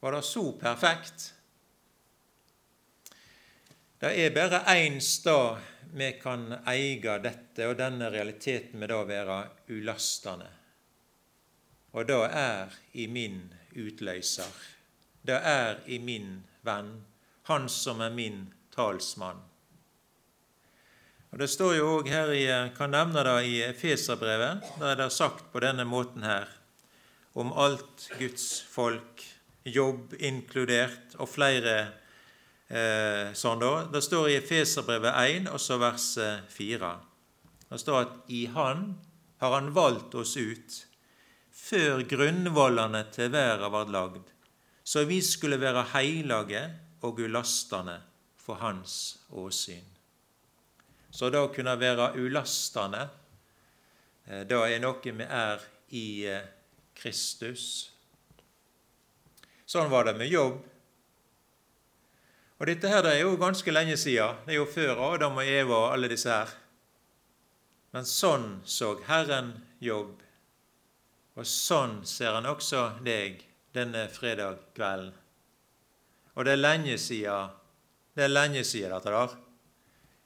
Var 0.00 0.16
det 0.16 0.24
så 0.26 0.46
perfekt? 0.58 1.28
Det 4.00 4.14
er 4.16 4.30
bare 4.32 4.62
én 4.64 5.00
stad 5.00 5.58
vi 5.92 6.06
kan 6.22 6.54
eie 6.72 7.18
dette 7.20 7.66
og 7.68 7.74
denne 7.76 8.06
realiteten 8.08 8.80
det 8.80 8.96
å 8.96 9.04
være 9.04 9.36
ulastende. 9.68 10.46
Og 11.92 12.08
det 12.08 12.16
er 12.32 12.72
i 12.96 13.04
min 13.12 13.42
utløser. 13.76 14.56
Det 15.20 15.36
er 15.36 15.84
i 15.84 16.00
min 16.00 16.38
venn, 16.64 17.04
han 17.52 17.68
som 17.68 18.00
er 18.00 18.16
min 18.16 18.46
talsmann. 18.72 19.44
Og 21.30 21.38
Det 21.38 21.52
står 21.52 21.76
jo 21.76 21.92
òg 21.98 22.08
her 22.08 22.32
i, 22.32 22.46
kan 22.72 22.96
nevne 22.96 23.20
det 23.28 23.38
i 23.52 23.62
Feserbrevet, 23.76 24.64
der 24.80 24.94
er 24.94 25.00
det 25.04 25.12
sagt 25.12 25.52
på 25.52 25.60
denne 25.60 25.84
måten 25.84 26.24
her 26.24 26.48
om 27.36 27.52
alt 27.52 28.08
Guds 28.16 28.62
folk, 28.64 29.28
jobb 29.62 30.16
inkludert, 30.16 31.18
og 31.20 31.28
flere 31.28 31.99
eh, 32.70 33.32
sånn 33.36 33.60
da. 33.60 33.72
Det 33.90 34.02
står 34.06 34.30
i 34.30 34.40
Feserbrevet 34.46 35.12
1, 35.12 35.50
og 35.50 35.60
så 35.60 35.78
vers 35.82 36.12
4. 36.54 36.92
Det 37.70 37.78
står 37.82 38.00
at 38.00 38.32
i 38.32 38.46
Han 38.54 38.94
har 39.40 39.56
Han 39.56 39.74
valgt 39.74 40.14
oss 40.14 40.36
ut 40.36 40.86
før 41.60 42.02
grunnvollene 42.08 43.04
til 43.12 43.30
verden 43.32 43.72
var 43.72 43.90
lagd, 43.92 44.26
så 44.84 45.04
vi 45.08 45.20
skulle 45.22 45.60
være 45.60 45.90
heilage 45.94 46.62
og 47.06 47.20
ulastende 47.20 48.00
for 48.40 48.60
Hans 48.60 48.94
åsyn. 49.30 49.86
Så 51.10 51.30
det 51.30 51.40
å 51.42 51.50
kunne 51.52 51.74
være 51.78 52.12
ulastende, 52.18 53.08
eh, 54.26 54.44
det 54.46 54.56
er 54.56 54.82
noe 54.82 55.00
vi 55.02 55.26
er 55.26 55.64
i 55.90 56.06
eh, 56.26 56.46
Kristus. 56.94 57.90
Sånn 59.66 59.90
var 59.90 60.06
det 60.06 60.16
med 60.18 60.30
jobb. 60.30 60.60
Og 62.60 62.68
Dette 62.68 62.90
her 62.92 63.00
det 63.02 63.14
er 63.16 63.22
jo 63.24 63.38
ganske 63.40 63.72
lenge 63.72 63.96
siden. 63.96 64.42
Det 64.44 64.52
er 64.52 64.60
jo 64.60 64.68
før 64.68 64.98
Adam 65.14 65.38
og 65.40 65.48
Eva 65.48 65.76
og 65.86 65.92
alle 65.94 66.10
disse 66.12 66.28
her. 66.28 66.50
Men 67.96 68.04
sånn 68.06 68.60
så 68.68 68.92
Herren 69.08 69.54
jobb. 69.80 70.20
Og 71.40 71.48
sånn 71.48 72.02
ser 72.04 72.36
han 72.36 72.46
også 72.46 73.00
deg 73.06 73.40
denne 73.72 74.04
fredag 74.12 74.60
kvelden. 74.76 75.14
Og 76.36 76.44
det 76.46 76.52
er 76.52 76.60
lenge 76.60 76.98
siden 77.00 77.56
det 78.14 78.26
er 78.26 78.32
lenge 78.32 78.62
siden 78.66 78.92
dette 78.92 79.12
der 79.14 79.38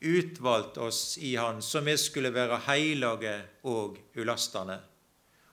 utvalgt 0.05 0.79
oss 0.79 1.19
i 1.19 1.37
Han, 1.37 1.63
som 1.63 1.85
vi 1.85 1.97
skulle 1.97 2.33
være 2.35 2.61
heilage 2.67 3.35
og 3.71 3.99
ulastende. 4.17 4.79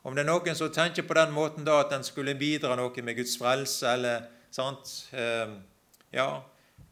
Om 0.04 0.16
det 0.16 0.24
er 0.24 0.30
noen 0.32 0.58
som 0.58 0.72
tenker 0.74 1.06
på 1.08 1.16
den 1.16 1.32
måten 1.36 1.66
da 1.68 1.78
at 1.84 1.94
en 1.96 2.04
skulle 2.04 2.36
bidra 2.36 2.76
noe 2.76 3.04
med 3.06 3.16
Guds 3.20 3.38
frelse, 3.40 3.94
eller 3.94 4.26
sant, 4.52 4.90
eh, 5.14 5.54
ja, 6.12 6.42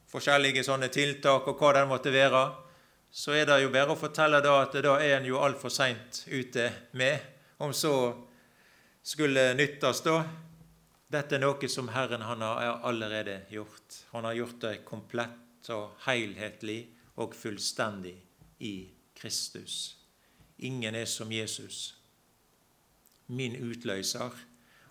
forskjellige 0.10 0.64
sånne 0.66 0.90
tiltak, 0.94 1.48
og 1.48 1.60
hva 1.60 1.74
den 1.78 1.90
måtte 1.92 2.14
være, 2.14 2.44
så 3.12 3.34
er 3.38 3.48
det 3.50 3.62
jo 3.64 3.72
bare 3.74 3.94
å 3.94 4.00
fortelle 4.00 4.42
da 4.46 4.60
at 4.64 4.76
da 4.86 4.96
er 5.02 5.18
en 5.18 5.28
jo 5.30 5.42
altfor 5.42 5.74
seint 5.74 6.24
ute 6.30 6.70
med, 6.98 7.20
om 7.60 7.74
så 7.74 7.94
skulle 9.04 9.52
nyttes 9.58 10.04
da. 10.06 10.22
Dette 11.10 11.40
er 11.40 11.42
noe 11.42 11.70
som 11.72 11.90
Herren 11.90 12.22
han 12.22 12.44
har 12.46 12.84
allerede 12.86 13.42
gjort. 13.50 14.04
Han 14.12 14.28
har 14.30 14.38
gjort 14.38 14.60
det 14.62 14.76
komplett 14.86 15.72
og 15.74 15.98
helhetlig 16.06 16.84
og 17.20 17.34
fullstendig 17.36 18.14
i 18.62 18.76
Kristus. 19.18 19.98
Ingen 20.60 20.96
er 20.96 21.10
som 21.10 21.32
Jesus, 21.32 21.96
min 23.28 23.58
utløser. 23.58 24.38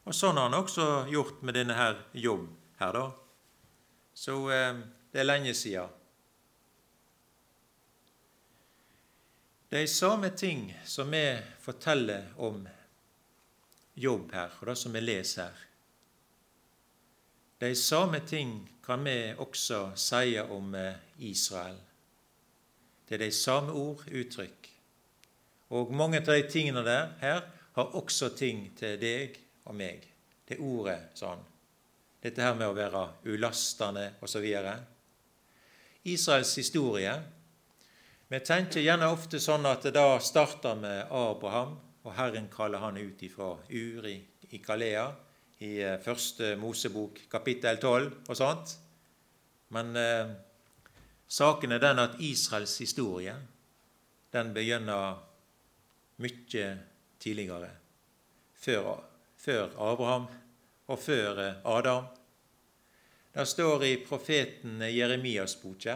Og 0.08 0.16
sånn 0.16 0.40
har 0.40 0.48
han 0.48 0.58
også 0.58 1.06
gjort 1.12 1.42
med 1.44 1.54
denne 1.54 1.76
her 1.76 1.98
jobb 2.16 2.48
her, 2.80 2.96
da. 2.96 3.06
Så 4.18 4.36
eh, 4.50 4.80
det 5.12 5.20
er 5.20 5.24
lenge. 5.24 5.54
Det 9.68 9.82
er 9.82 9.86
samme 9.86 10.30
ting 10.30 10.74
som 10.84 11.10
vi 11.10 11.38
forteller 11.60 12.30
om 12.36 12.68
jobb 13.94 14.32
her, 14.32 14.54
og 14.60 14.66
det 14.66 14.76
som 14.78 14.94
vi 14.94 15.00
leser 15.00 15.42
her. 15.42 15.64
De 17.60 17.74
samme 17.76 18.20
ting 18.20 18.68
kan 18.84 19.04
vi 19.04 19.34
også 19.36 19.90
si 19.98 20.38
om 20.38 20.74
eh, 20.74 20.94
Israel. 21.18 21.76
Det 23.08 23.14
er 23.14 23.24
de 23.24 23.32
samme 23.32 23.72
ord, 23.72 24.04
uttrykk. 24.06 24.68
Og 25.70 25.92
mange 25.92 26.20
av 26.20 26.30
de 26.30 26.46
tingene 26.48 26.84
der 26.86 27.10
her 27.20 27.40
har 27.74 27.96
også 27.98 28.30
ting 28.36 28.70
til 28.78 28.96
deg 29.00 29.36
og 29.64 29.74
meg. 29.74 30.06
Det 30.48 30.56
ordet, 30.58 30.94
ordet 30.94 31.18
sånn. 31.18 31.44
dette 32.22 32.42
her 32.42 32.54
med 32.54 32.68
å 32.68 32.74
være 32.74 33.02
ulastende 33.24 34.12
osv. 34.22 34.46
Israels 36.04 36.54
historie 36.58 37.12
Vi 38.28 38.40
tenker 38.44 38.84
gjerne 38.84 39.08
ofte 39.08 39.40
sånn 39.40 39.66
at 39.66 39.86
det 39.86 39.94
da 39.96 40.18
starter 40.20 40.76
med 40.76 41.08
Abraham, 41.10 41.78
og 42.04 42.12
Herren 42.12 42.50
kaller 42.52 42.82
han 42.82 42.98
ut 43.00 43.22
ifra 43.24 43.54
Uri 43.72 44.18
i 44.52 44.60
Kalea 44.60 45.06
i 45.64 45.78
eh, 45.82 45.96
første 46.04 46.52
Mosebok 46.60 47.22
kapittel 47.32 47.80
12 47.80 48.28
og 48.28 48.36
sånt. 48.36 48.74
Men 49.74 49.96
eh, 49.96 50.34
saken 51.28 51.72
er 51.72 51.82
den 51.82 52.02
at 52.04 52.20
Israels 52.20 52.76
historie 52.78 53.34
den 54.32 54.52
begynner 54.54 55.22
mye 56.20 56.68
tidligere. 57.20 57.70
Før, 58.58 59.04
før 59.36 59.72
Abraham 59.78 60.28
og 60.88 60.98
før 60.98 61.42
eh, 61.46 61.60
Adam. 61.64 62.08
Det 63.32 63.46
står 63.46 63.84
i 63.84 63.96
profeten 64.06 64.82
Jeremias 64.88 65.56
boke, 65.62 65.94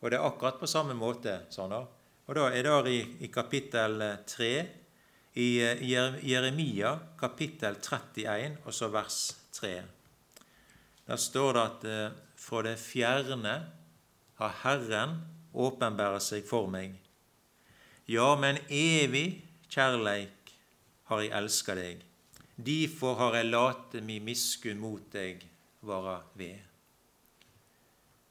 og 0.00 0.10
det 0.10 0.18
er 0.18 0.26
akkurat 0.26 0.60
på 0.60 0.68
samme 0.70 0.96
måte. 0.96 1.42
sånn 1.50 1.70
da. 1.70 1.84
Og 2.26 2.36
da 2.38 2.46
er 2.54 2.62
det 2.62 2.92
i, 2.92 3.00
i 3.26 3.28
kapittel 3.28 4.00
3 4.26 4.50
eh, 4.58 4.70
i 5.34 5.48
eh, 5.62 6.24
Jeremia, 6.24 6.94
kapittel 7.18 7.76
31, 7.76 8.60
og 8.64 8.74
så 8.74 8.88
vers 8.88 9.20
3. 9.52 9.74
Der 11.06 11.16
står 11.18 11.52
det 11.52 11.62
at 11.62 11.84
fra 12.38 12.62
det 12.62 12.76
fjerne 12.78 13.54
har 14.38 14.58
Herren 14.62 15.18
åpenbæret 15.52 16.22
seg 16.22 16.46
for 16.46 16.70
meg. 16.70 16.94
Ja, 18.10 18.34
men 18.38 18.58
evig 18.70 19.42
kjærleik 19.70 20.54
har 21.10 21.22
jeg 21.22 21.34
elska 21.36 21.76
deg. 21.78 22.00
Difor 22.56 23.18
har 23.20 23.38
jeg 23.38 23.50
late 23.50 24.02
mi 24.04 24.18
miskunn 24.24 24.80
mot 24.82 25.06
deg 25.12 25.44
vara 25.86 26.20
ved. 26.38 26.69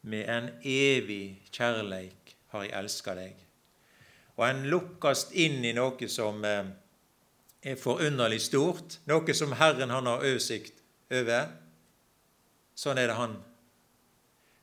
Med 0.01 0.29
en 0.29 0.49
evig 0.63 1.41
kjærleik 1.51 2.35
har 2.53 2.65
jeg 2.65 2.75
elska 2.79 3.15
deg. 3.17 3.35
Og 4.39 4.45
en 4.47 4.63
lukkast 4.71 5.33
inn 5.35 5.59
i 5.67 5.73
noe 5.75 6.07
som 6.11 6.39
eh, 6.47 6.69
er 7.61 7.79
forunderlig 7.79 8.39
stort, 8.45 8.99
noe 9.09 9.35
som 9.35 9.57
Herren 9.59 9.91
han 9.91 10.07
har 10.07 10.23
oversikt 10.23 10.79
over. 11.11 11.49
Sånn 12.79 13.01
er 13.01 13.11
det 13.11 13.17
han. 13.19 13.35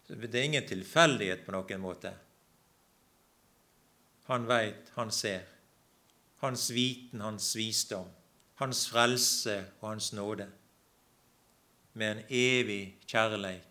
Det 0.08 0.32
er 0.32 0.48
ingen 0.48 0.68
tilfeldighet 0.68 1.44
på 1.44 1.52
noen 1.52 1.82
måte. 1.82 2.14
Han 4.30 4.48
veit, 4.48 4.88
han 4.96 5.12
ser. 5.12 5.44
Hans 6.40 6.70
viten, 6.72 7.20
hans 7.20 7.52
visdom 7.58 8.08
hans 8.56 8.86
frelse 8.88 9.56
og 9.80 9.88
hans 9.88 10.12
nåde. 10.12 10.46
Med 11.92 12.10
en 12.10 12.22
evig 12.28 12.96
kjærleik 13.08 13.65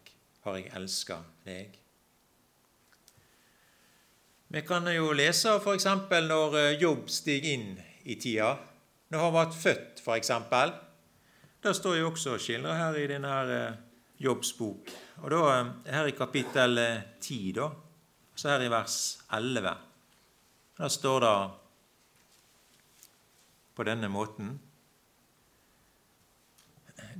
har 0.46 0.60
jeg 0.60 0.70
elska 0.78 1.18
deg. 1.46 1.80
Vi 4.54 4.62
kan 4.62 4.86
jo 4.94 5.10
lese 5.18 5.56
f.eks. 5.58 5.88
når 6.30 6.58
eh, 6.60 6.76
Jobb 6.82 7.10
stiger 7.10 7.56
inn 7.56 7.72
i 8.06 8.16
tida, 8.22 8.52
når 9.10 9.24
han 9.24 9.34
ble 9.34 9.58
født, 9.58 10.04
f.eks. 10.06 10.30
Det 11.66 11.74
står 11.74 11.98
jo 11.98 12.12
også 12.12 12.38
skildra 12.38 12.76
her 12.78 13.00
i 13.02 13.08
denne 13.10 13.34
eh, 13.56 13.80
Jobbs 14.22 14.54
bok. 14.60 14.94
Og 15.24 15.34
da 15.34 15.42
eh, 15.56 15.74
her 15.96 16.12
i 16.12 16.16
kapittel 16.18 16.78
10, 16.78 17.40
da, 17.58 17.72
så 18.38 18.54
her 18.54 18.68
i 18.68 18.70
vers 18.70 19.00
11, 19.34 19.76
da 20.78 20.92
står 20.94 21.26
det 21.26 21.36
på 23.76 23.90
denne 23.90 24.08
måten 24.14 24.56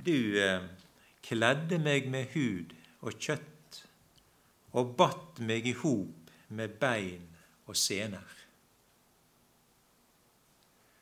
du 0.06 0.14
kledde 1.26 1.80
meg 1.82 2.06
med 2.12 2.30
hud 2.36 2.75
og 3.06 3.20
kjøtt 3.20 3.82
og 4.76 4.96
batt 4.98 5.40
meg 5.46 5.66
i 5.68 5.76
hop 5.80 6.32
med 6.56 6.76
bein 6.80 7.24
og 7.66 7.78
sener. 7.78 8.36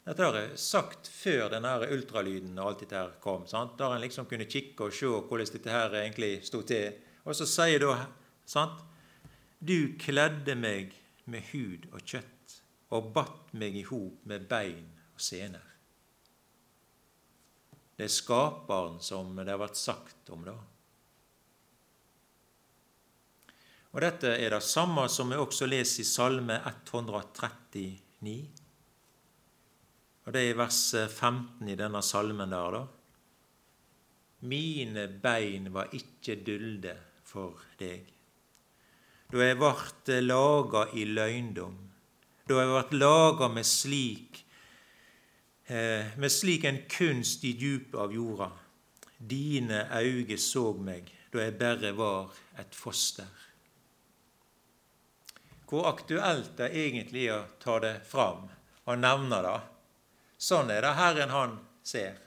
Dette 0.05 0.20
har 0.20 0.37
jeg 0.37 0.59
sagt 0.61 1.09
før 1.09 1.48
denne 1.55 1.72
ultralyden 1.88 2.59
og 2.59 2.66
alt 2.68 2.83
dette 2.85 2.98
her 2.98 3.14
kom. 3.24 3.46
Sant? 3.48 3.79
Da 3.81 3.88
en 3.94 4.02
liksom 4.05 4.29
kunne 4.29 4.48
kikke 4.50 4.90
og 4.90 4.96
se 4.96 5.09
hvordan 5.09 5.52
dette 5.55 5.72
her 5.72 5.96
egentlig 6.02 6.35
sto 6.44 6.61
til. 6.68 6.92
Og 7.24 7.37
så 7.38 7.48
sier 7.48 7.81
da 7.81 7.96
sant? 8.44 8.83
Du 9.64 9.96
kledde 9.96 10.59
meg 10.61 10.92
med 11.24 11.48
hud 11.55 11.88
og 11.94 12.05
kjøtt 12.05 12.59
og 12.92 13.14
batt 13.16 13.55
meg 13.57 13.79
i 13.81 13.87
hop 13.88 14.26
med 14.29 14.44
bein 14.50 14.90
og 15.14 15.24
sener. 15.24 15.64
Det 17.96 18.05
er 18.05 18.12
Skaperen 18.12 19.00
som 19.00 19.33
det 19.38 19.48
har 19.48 19.62
vært 19.62 19.81
sagt 19.81 20.31
om. 20.35 20.44
da. 20.44 20.59
Og 23.94 24.02
Dette 24.02 24.33
er 24.35 24.50
det 24.50 24.62
samme 24.66 25.07
som 25.09 25.30
vi 25.30 25.38
også 25.38 25.68
leser 25.70 26.02
i 26.02 26.09
Salme 26.09 26.59
139. 26.66 28.35
Og 30.24 30.33
Det 30.33 30.42
er 30.42 30.50
i 30.50 30.59
vers 30.59 30.80
15 30.96 31.68
i 31.70 31.78
denne 31.78 32.02
salmen 32.02 32.50
der, 32.50 32.78
da. 32.78 32.85
Mine 34.50 35.07
bein 35.22 35.70
var 35.72 35.94
ikke 35.94 36.40
dulde 36.44 36.96
for 37.24 37.62
deg. 37.78 38.11
Da 39.30 39.46
jeg 39.46 39.61
vart 39.61 40.11
laga 40.20 40.88
i 40.92 41.07
løgndom, 41.09 41.76
da 42.48 42.59
jeg 42.61 42.74
vart 42.74 42.92
laga 42.92 43.48
med 43.48 43.64
slik 43.64 44.44
Eh, 45.66 46.18
med 46.18 46.33
slik 46.33 46.64
en 46.64 46.83
kunst 46.88 47.44
i 47.44 47.54
djupet 47.57 47.96
av 47.96 48.12
jorda. 48.12 48.50
Dine 49.16 49.87
auge 49.96 50.37
så 50.37 50.74
meg 50.76 51.09
da 51.33 51.40
jeg 51.40 51.57
bare 51.57 51.92
var 51.96 52.35
et 52.61 52.76
foster. 52.76 53.30
Hvor 55.68 55.88
aktuelt 55.88 56.57
det 56.59 56.72
egentlig 56.77 57.29
er 57.29 57.38
å 57.38 57.46
ta 57.62 57.79
det 57.83 57.96
fram 58.09 58.48
og 58.85 59.00
nevne 59.00 59.40
det. 59.44 59.57
Sånn 60.37 60.70
er 60.72 60.85
det 60.85 60.92
Herren 60.98 61.33
han 61.33 61.57
ser. 61.87 62.18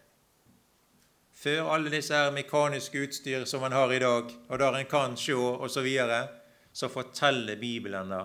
Før 1.38 1.70
alle 1.76 1.92
disse 1.94 2.18
her 2.18 2.32
mekaniske 2.34 3.04
utstyr 3.06 3.46
som 3.46 3.62
en 3.68 3.76
har 3.78 3.94
i 3.94 4.02
dag, 4.02 4.32
og 4.50 4.60
der 4.60 4.80
en 4.80 4.90
kan 4.90 5.18
se 5.22 5.36
osv., 5.38 5.70
så, 5.70 5.84
videre, 5.86 6.22
så 6.74 6.90
forteller 6.90 7.60
Bibelen 7.62 8.10
det 8.10 8.24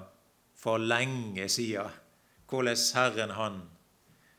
for 0.56 0.80
lenge 0.80 1.48
siden 1.52 2.00
hvordan 2.48 2.80
Herren 2.94 3.30
han 3.36 3.60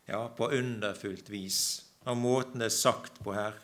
ja, 0.07 0.27
på 0.37 0.49
underfullt 0.53 1.29
vis, 1.29 1.59
og 2.05 2.17
måten 2.17 2.61
det 2.61 2.69
er 2.69 2.75
sagt 2.75 3.21
på 3.23 3.33
her, 3.33 3.55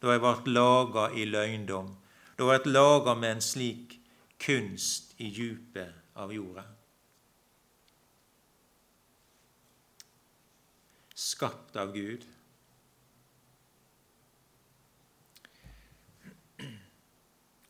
da 0.00 0.14
jeg 0.14 0.22
ble 0.22 0.54
laga 0.54 1.08
i 1.16 1.26
løgndom, 1.28 1.90
da 2.36 2.52
jeg 2.52 2.64
ble 2.64 2.74
laga 2.76 3.16
med 3.16 3.36
en 3.36 3.44
slik 3.44 3.96
kunst 4.40 5.16
i 5.20 5.28
djupet 5.28 5.99
av 6.14 6.32
jorda. 6.34 6.64
Skapt 11.14 11.76
av 11.76 11.92
Gud. 11.94 12.26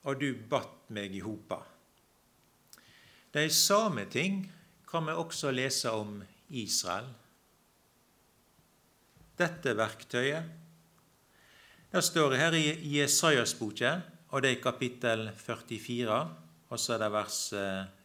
Og 0.08 0.20
du 0.20 0.30
batt 0.48 0.88
meg 0.94 1.12
i 1.14 1.24
hopa. 1.24 1.60
De 3.30 3.46
samme 3.52 4.06
ting 4.10 4.42
kan 4.90 5.04
vi 5.06 5.14
også 5.14 5.52
lese 5.54 5.92
om 5.94 6.22
Israel 6.48 7.10
dette 9.40 9.74
verktøyet. 9.76 10.48
Det 11.90 12.02
står 12.04 12.36
her 12.38 12.56
i 12.58 12.66
Jesajas 12.98 13.54
boke, 13.58 13.90
og 14.30 14.44
det 14.44 14.52
er 14.54 14.62
kapittel 14.62 15.30
44, 15.36 16.18
og 16.70 16.78
så 16.78 16.94
er 16.94 17.02
det 17.02 17.10
vers 17.14 17.38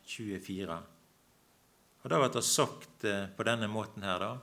24. 0.06 0.74
Eh, 0.74 0.84
og 2.04 2.10
Da 2.10 2.20
blir 2.22 2.34
det 2.34 2.44
sagt 2.46 3.04
eh, 3.04 3.28
på 3.36 3.44
denne 3.44 3.68
måten 3.68 4.04
her, 4.04 4.20
da. 4.20 4.38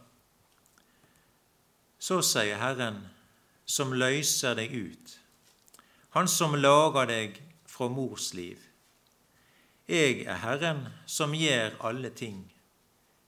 Så 2.02 2.18
sier 2.26 2.58
Herren, 2.58 3.04
som 3.64 3.92
løyser 3.94 4.58
deg 4.58 4.74
ut, 4.74 5.18
Han 6.12 6.28
som 6.28 6.52
lager 6.54 7.06
deg 7.08 7.38
fra 7.64 7.86
mors 7.88 8.34
liv. 8.34 8.58
Jeg 9.88 10.26
er 10.26 10.42
Herren 10.42 10.88
som 11.06 11.32
gjør 11.32 11.78
alle 11.80 12.10
ting. 12.10 12.52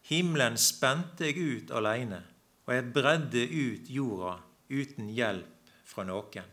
Himmelen 0.04 0.58
spente 0.60 1.24
jeg 1.24 1.40
ut 1.40 1.70
aleine 1.72 2.20
og 2.64 2.72
jeg 2.72 2.92
bredde 2.96 3.44
ut 3.44 3.90
jorda 3.92 4.34
uten 4.72 5.10
hjelp 5.12 5.72
fra 5.84 6.04
noen. 6.08 6.52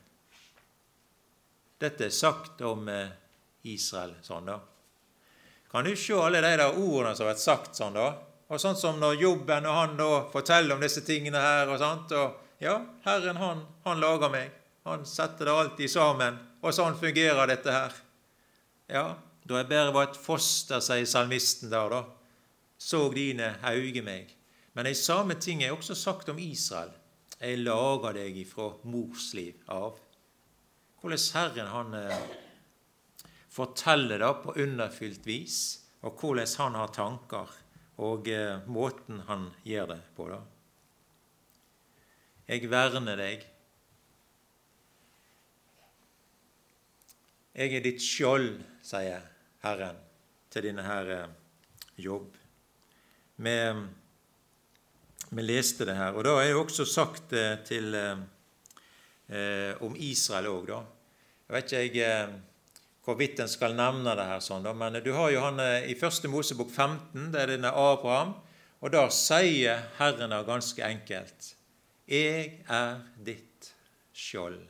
Dette 1.82 2.06
er 2.06 2.14
sagt 2.14 2.62
om 2.68 2.90
eh, 2.92 3.14
Israel 3.72 4.18
sånn, 4.22 4.52
da. 4.52 4.58
Kan 5.72 5.88
du 5.88 5.96
se 5.96 6.14
alle 6.14 6.42
de 6.44 6.52
der 6.60 6.68
ordene 6.68 7.16
som 7.16 7.26
har 7.26 7.34
vært 7.34 7.44
sagt 7.44 7.80
sånn, 7.80 7.96
da? 7.96 8.10
Og 8.52 8.60
sånn 8.60 8.76
som 8.76 8.98
når 9.00 9.22
jobben 9.22 9.68
og 9.70 9.78
han 9.78 9.94
da 9.96 10.10
forteller 10.34 10.76
om 10.76 10.82
disse 10.84 11.04
tingene 11.08 11.40
her 11.40 11.70
og 11.72 11.80
sånt. 11.80 12.12
Og 12.12 12.64
ja, 12.64 12.76
Herren, 13.06 13.40
han, 13.40 13.62
han 13.86 14.02
lager 14.04 14.34
meg. 14.34 14.52
Han 14.84 15.06
setter 15.08 15.48
det 15.48 15.54
alltid 15.56 15.94
sammen. 15.94 16.40
Og 16.60 16.76
sånn 16.76 16.98
fungerer 17.00 17.48
dette 17.48 17.72
her. 17.72 17.96
Ja, 18.92 19.06
da 19.48 19.62
jeg 19.62 19.70
bare 19.72 19.94
var 19.96 20.10
et 20.10 20.20
foster, 20.20 20.84
sier 20.84 21.08
salmisten 21.08 21.72
der, 21.72 21.96
da, 21.96 22.04
Såg 22.82 23.14
dine 23.14 23.54
auge 23.70 24.02
meg. 24.02 24.32
Men 24.74 24.88
de 24.90 24.96
samme 24.98 25.36
ting 25.38 25.62
er 25.64 25.76
også 25.76 25.94
sagt 25.96 26.32
om 26.34 26.40
Israel. 26.42 26.90
Jeg 27.38 27.60
lager 27.62 28.16
deg 28.18 28.40
ifra 28.42 28.72
mors 28.90 29.32
liv 29.38 29.60
av. 29.70 30.00
Hvordan 31.02 31.26
Herren 31.36 31.70
han 31.70 31.94
eh, 31.98 32.24
forteller 33.52 34.22
det 34.22 34.32
på 34.44 34.56
underfylt 34.64 35.28
vis, 35.28 35.60
og 36.02 36.18
hvordan 36.20 36.48
han 36.58 36.78
har 36.80 36.94
tanker, 36.96 37.52
og 38.02 38.28
eh, 38.32 38.64
måten 38.72 39.22
han 39.28 39.50
gjør 39.68 39.94
det 39.94 40.02
på. 40.16 40.30
da. 40.32 40.40
Jeg 42.48 42.70
verner 42.72 43.20
deg. 43.20 43.44
Jeg 47.52 47.76
er 47.76 47.84
ditt 47.84 48.02
skjold, 48.02 48.56
sier 48.84 49.28
Herren 49.62 50.00
til 50.52 50.66
denne 50.70 50.86
her 50.88 51.12
eh, 51.18 51.34
jobb. 52.02 52.38
Vi, 53.42 53.56
vi 55.32 55.46
leste 55.46 55.86
det 55.88 55.98
her, 56.00 56.16
og 56.16 56.26
da 56.26 56.38
er 56.40 56.54
det 56.54 56.62
også 56.64 56.88
sagt 56.88 57.36
eh, 57.36 57.60
til 57.68 57.94
eh, 57.96 58.24
eh 59.32 59.84
om 59.84 59.96
Israel 59.96 60.50
òg, 60.52 60.66
da. 60.72 60.80
Jeg 61.48 61.56
vet 61.56 61.76
ikke 61.78 62.02
jeg 62.02 62.40
hvorvidt 63.06 63.40
en 63.42 63.50
skal 63.50 63.74
nevne 63.78 64.14
det 64.18 64.28
her, 64.30 64.42
sånn, 64.44 64.68
men 64.78 65.00
du 65.04 65.12
har 65.16 65.32
jo 65.34 65.42
han 65.42 65.60
i 65.90 65.98
første 65.98 66.30
Mosebok 66.30 66.70
15, 66.70 67.32
det 67.34 67.42
er 67.42 67.54
denne 67.56 67.74
Abraham, 67.74 68.36
og 68.82 68.94
da 68.94 69.08
sier 69.14 69.88
Herren 70.00 70.34
da 70.34 70.42
ganske 70.46 70.84
enkelt 70.86 71.56
'Jeg 72.12 72.66
er 72.68 73.02
ditt 73.24 73.72
skjold'. 74.14 74.68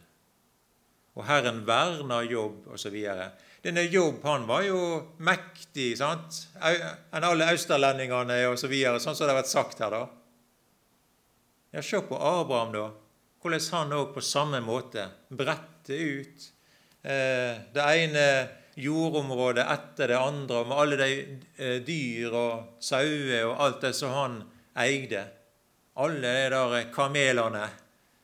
Og 1.15 1.25
Herren 1.25 1.63
verner 1.67 2.21
jobb, 2.21 2.67
osv. 2.71 2.95
Denne 3.61 3.81
Jobb 3.81 4.23
han 4.23 4.47
var 4.47 4.63
jo 4.65 4.79
mektig 5.17 5.97
sant? 5.97 6.47
enn 6.61 7.25
alle 7.27 7.49
austerlendingene 7.51 8.47
osv., 8.47 8.63
så 8.63 8.71
videre, 8.71 8.99
sånn 8.99 9.15
som 9.15 9.27
det 9.27 9.35
har 9.35 9.41
vært 9.41 9.51
sagt 9.51 9.83
her. 9.83 9.91
da. 9.91 10.07
Ja, 11.71 11.81
Se 11.81 12.01
på 12.01 12.17
Abraham, 12.17 12.71
da. 12.73 12.87
Hvordan 13.41 13.67
han 13.73 13.93
òg 13.97 14.13
på 14.13 14.21
samme 14.21 14.61
måte 14.61 15.07
bretter 15.29 15.97
ut 15.97 16.41
eh, 16.45 16.60
det 17.01 17.85
ene 17.85 18.25
jordområdet 18.75 19.65
etter 19.67 20.07
det 20.07 20.19
andre, 20.19 20.65
med 20.65 20.77
alle 20.77 20.97
de 20.97 21.39
eh, 21.57 21.79
dyr 21.85 22.33
og 22.33 22.83
sauer 22.83 23.47
og 23.49 23.57
alt 23.63 23.81
det 23.85 23.93
som 23.97 24.13
han 24.15 24.37
eide. 24.79 25.25
Alle 25.99 26.21
de 26.21 26.47
der 26.53 26.87
kamelene 26.93 27.65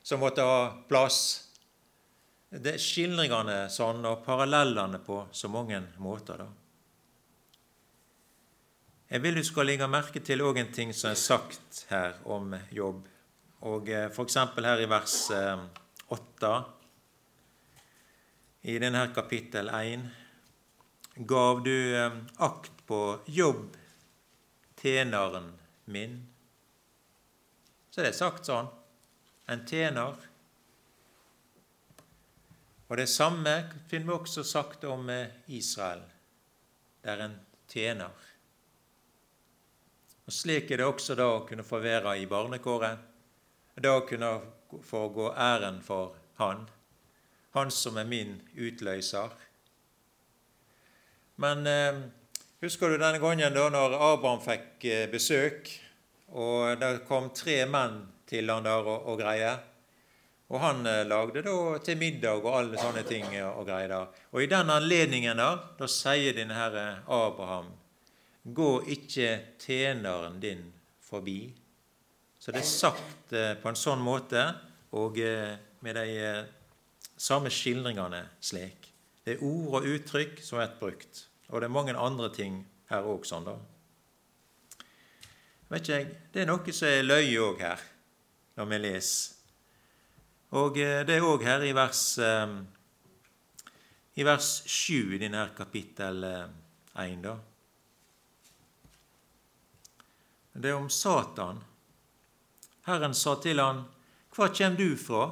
som 0.03 0.23
måtte 0.23 0.45
ha 0.45 0.61
plass 0.87 1.43
det 2.47 2.77
er 2.77 2.79
skildringene 2.79 3.65
sånn, 3.67 4.05
og 4.07 4.21
parallellene 4.23 5.01
på 5.03 5.25
så 5.35 5.49
mange 5.51 5.81
måter. 5.99 6.39
da. 6.39 6.47
Jeg 9.11 9.23
vil 9.23 9.35
du 9.35 9.43
skal 9.43 9.67
legge 9.67 9.87
merke 9.91 10.21
til 10.23 10.45
òg 10.47 10.61
en 10.61 10.71
ting 10.71 10.93
som 10.95 11.11
er 11.11 11.19
sagt 11.19 11.83
her 11.89 12.15
om 12.23 12.55
jobb. 12.71 13.03
Og 13.67 13.91
eh, 13.91 14.07
F.eks. 14.07 14.39
her 14.63 14.79
i 14.79 14.87
vers 14.87 15.19
8 15.33 16.47
eh, 16.47 16.76
i 18.67 18.79
denne 18.79 19.07
kapittel 19.15 19.69
1 19.69 20.07
gav 21.15 21.63
du 21.63 21.95
eh, 21.95 22.17
akt 22.35 22.85
på 22.85 23.19
jobb, 23.25 23.77
tjeneren 24.81 25.53
min. 25.85 26.17
Så 27.89 28.03
det 28.03 28.11
er 28.11 28.17
sagt 28.17 28.49
sånn. 28.51 28.67
En 29.47 29.63
tjener 29.63 30.19
og 32.87 32.97
Det 32.97 33.07
samme 33.07 33.55
finner 33.87 34.11
vi 34.11 34.15
også 34.19 34.43
sagt 34.43 34.83
om 34.83 35.09
eh, 35.15 35.31
Israel. 35.47 36.03
Det 37.01 37.11
er 37.15 37.23
en 37.23 37.39
tjener. 37.71 38.29
Og 40.27 40.35
Slik 40.35 40.71
er 40.71 40.83
det 40.83 40.91
også 40.91 41.15
da 41.15 41.31
å 41.37 41.43
kunne 41.47 41.63
få 41.63 41.79
være 41.83 42.19
i 42.19 42.27
barnekåret. 42.27 42.99
Da 43.79 43.95
å 43.95 44.07
kunne 44.07 44.39
få 44.83 45.07
gå 45.15 45.31
æren 45.31 45.79
for 45.83 46.19
Han, 46.37 46.67
Han 47.57 47.73
som 47.73 47.97
er 47.97 48.07
min 48.07 48.37
utløser. 48.55 49.33
Men 51.41 51.67
eh, 51.69 52.03
husker 52.63 52.89
du 52.89 52.97
denne 52.97 53.21
gangen 53.21 53.53
da 53.53 53.67
når 53.73 53.97
Abraham 53.97 54.41
fikk 54.41 54.85
eh, 54.89 55.07
besøk, 55.11 55.69
og 56.33 56.77
det 56.81 57.05
kom 57.07 57.31
tre 57.35 57.63
menn 57.69 58.01
til 58.27 58.49
han 58.51 58.65
der 58.65 58.87
og, 58.87 59.09
og 59.11 59.19
greier? 59.21 59.59
Og 60.47 60.61
han 60.63 60.85
eh, 60.87 61.03
lagde 61.07 61.43
da 61.45 61.57
til 61.83 61.99
middag 61.99 62.45
og 62.45 62.55
alle 62.61 62.79
sånne 62.79 63.03
ting 63.07 63.27
og 63.43 63.65
greier. 63.67 63.91
der. 63.91 64.23
Og 64.31 64.43
i 64.43 64.49
den 64.51 64.71
anledningen 64.71 65.37
da, 65.37 65.51
da 65.77 65.89
sier 65.91 66.37
din 66.37 66.53
herre 66.55 67.03
Abraham, 67.05 67.73
gå 68.47 68.71
ikke 68.87 69.57
tjeneren 69.59 70.39
din 70.39 70.67
forbi. 71.03 71.53
Så 72.39 72.51
det 72.51 72.63
er 72.63 72.69
sagt 72.69 73.33
eh, 73.35 73.53
på 73.59 73.69
en 73.71 73.79
sånn 73.79 74.03
måte 74.03 74.43
og 74.95 75.19
eh, 75.19 75.57
med 75.83 75.97
de 75.99 76.05
samme 77.17 77.51
skildringene 77.53 78.23
slik. 78.39 78.91
Det 79.25 79.35
er 79.35 79.43
ord 79.43 79.81
og 79.81 79.87
uttrykk 79.91 80.41
som 80.43 80.61
er 80.63 80.75
brukt. 80.79 81.25
Og 81.49 81.61
det 81.61 81.67
er 81.67 81.73
mange 81.73 81.95
andre 81.97 82.29
ting 82.33 82.61
her 82.91 83.07
òg 83.07 83.25
sånn, 83.27 83.47
da. 83.47 83.57
Vet 85.67 85.81
ikke 85.81 85.97
jeg, 85.97 86.11
Det 86.31 86.41
er 86.41 86.47
noe 86.47 86.73
som 86.73 86.87
er 86.87 87.03
løye 87.03 87.41
òg 87.43 87.59
her, 87.59 87.81
når 88.55 88.69
vi 88.71 88.79
leser 88.85 89.37
og 90.55 90.77
eh, 90.79 91.03
det 91.03 91.17
er 91.17 91.25
òg 91.27 91.43
her 91.43 91.63
i 91.67 91.73
vers, 91.75 92.01
eh, 92.23 92.53
i 94.15 94.23
vers 94.23 94.47
7 94.63 95.17
i 95.17 95.19
denne 95.19 95.43
kapittel 95.57 96.23
1, 96.23 96.53
eh, 97.03 97.17
da. 97.23 97.35
Det 100.57 100.71
er 100.71 100.79
om 100.79 100.89
Satan. 100.89 101.59
Herren 102.87 103.13
sa 103.13 103.35
til 103.43 103.59
han, 103.59 103.83
Hva 104.33 104.47
kjem 104.53 104.77
du 104.79 104.95
fra? 104.97 105.27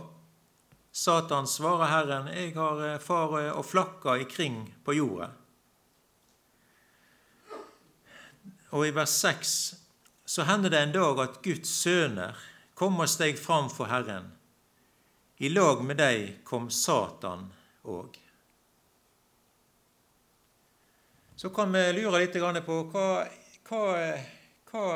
Satan 0.96 1.48
svarer 1.48 1.86
Herren, 1.86 2.28
Jeg 2.28 2.54
har 2.56 3.00
fare 3.04 3.50
og 3.52 3.66
flakka 3.68 4.14
ikring 4.24 4.62
på 4.84 4.94
jorda. 4.96 5.28
Og 8.72 8.88
i 8.88 8.94
vers 8.96 9.18
6 9.20 9.52
så 10.24 10.48
hender 10.48 10.72
det 10.72 10.80
en 10.80 10.96
dag 10.96 11.20
at 11.20 11.42
Guds 11.44 11.76
sønner 11.82 12.40
kommer 12.80 13.10
og 13.10 13.12
steg 13.12 13.36
fram 13.36 13.68
for 13.68 13.92
Herren. 13.92 14.32
I 15.44 15.52
lag 15.52 15.84
med 15.84 16.00
deg 16.00 16.40
kom 16.48 16.72
Satan 16.72 17.50
òg. 17.84 18.16
Så 21.36 21.52
kan 21.52 21.76
vi 21.76 21.88
lure 22.00 22.24
litt 22.24 22.40
på 22.40 22.82
hva, 22.96 23.08
hva, 23.68 23.86
hva, 24.72 24.90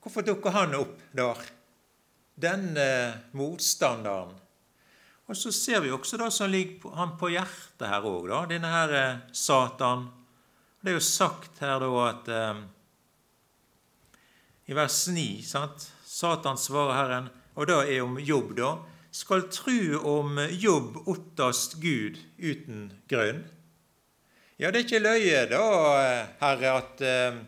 Hvorfor 0.00 0.24
dukker 0.24 0.56
han 0.56 0.78
opp 0.86 1.10
der? 1.12 1.48
Denne 2.40 2.92
motstanderen. 3.36 4.40
Og 5.30 5.36
så 5.38 5.52
ser 5.54 5.84
vi 5.84 5.92
også 5.94 6.18
det 6.18 6.32
som 6.34 6.50
ligger 6.50 6.90
han 6.98 7.12
på 7.18 7.28
hjertet 7.30 7.86
her 7.86 8.02
òg, 8.02 8.32
denne 8.50 8.66
her 8.66 8.92
eh, 8.98 9.18
Satan. 9.30 10.08
Det 10.82 10.90
er 10.90 10.96
jo 10.96 11.02
sagt 11.06 11.60
her 11.62 11.76
da 11.78 11.90
at 12.02 12.30
eh, 12.34 12.62
I 14.66 14.74
vers 14.74 14.96
9 15.06 15.26
sant? 15.46 15.84
Satan 16.02 16.58
svarer 16.58 16.96
Herren, 16.96 17.28
og 17.54 17.68
det 17.70 17.76
er 17.78 18.02
om 18.02 18.18
jobb, 18.18 18.56
da 18.58 18.72
skal 19.14 19.44
tru 19.54 20.00
om 20.02 20.40
jobb 20.50 20.98
ottast 21.10 21.76
Gud 21.82 22.18
uten 22.38 22.88
grunn? 23.10 23.44
Ja, 24.58 24.72
det 24.72 24.80
er 24.80 24.86
ikke 24.88 25.02
løye, 25.04 25.44
da, 25.52 25.62
Herre, 26.40 26.72
at, 26.80 27.04
eh, 27.06 27.38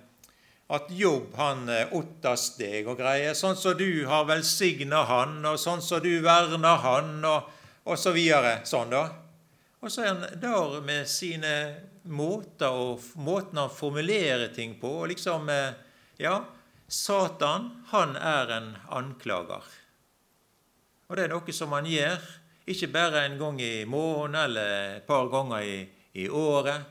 at 0.70 0.94
jobb 0.94 1.34
han 1.34 1.66
åttast 1.98 2.62
eh, 2.62 2.78
deg 2.78 2.92
og 2.94 3.02
greier, 3.02 3.34
sånn 3.34 3.58
som 3.58 3.74
du 3.74 4.06
har 4.06 4.30
velsigna 4.30 5.02
han, 5.10 5.40
og 5.50 5.58
sånn 5.58 5.82
som 5.82 5.98
du 6.06 6.12
verner 6.22 6.78
han, 6.86 7.18
og, 7.26 7.50
og 7.84 7.98
så 7.98 8.12
videre. 8.14 8.60
Sånn, 8.68 8.92
da. 8.92 9.06
Og 9.82 9.90
så 9.90 10.04
er 10.04 10.12
han 10.12 10.40
der 10.40 10.80
med 10.86 11.08
sine 11.10 11.54
måter 12.04 12.70
og 12.70 13.02
måten 13.18 13.58
han 13.58 13.70
formulerer 13.70 14.52
ting 14.54 14.78
på. 14.80 15.00
og 15.02 15.08
liksom, 15.08 15.48
eh, 15.48 15.72
Ja, 16.18 16.44
Satan, 16.88 17.84
han 17.88 18.16
er 18.16 18.50
en 18.50 18.76
anklager. 18.88 19.64
Og 21.08 21.16
det 21.16 21.24
er 21.24 21.28
noe 21.28 21.52
som 21.52 21.72
han 21.72 21.86
gjør, 21.86 22.20
ikke 22.66 22.92
bare 22.92 23.24
en 23.26 23.38
gang 23.38 23.60
i 23.60 23.84
måneden 23.84 24.34
eller 24.44 24.96
et 24.96 25.06
par 25.06 25.26
ganger 25.28 25.62
i, 25.62 25.88
i 26.14 26.28
året. 26.28 26.84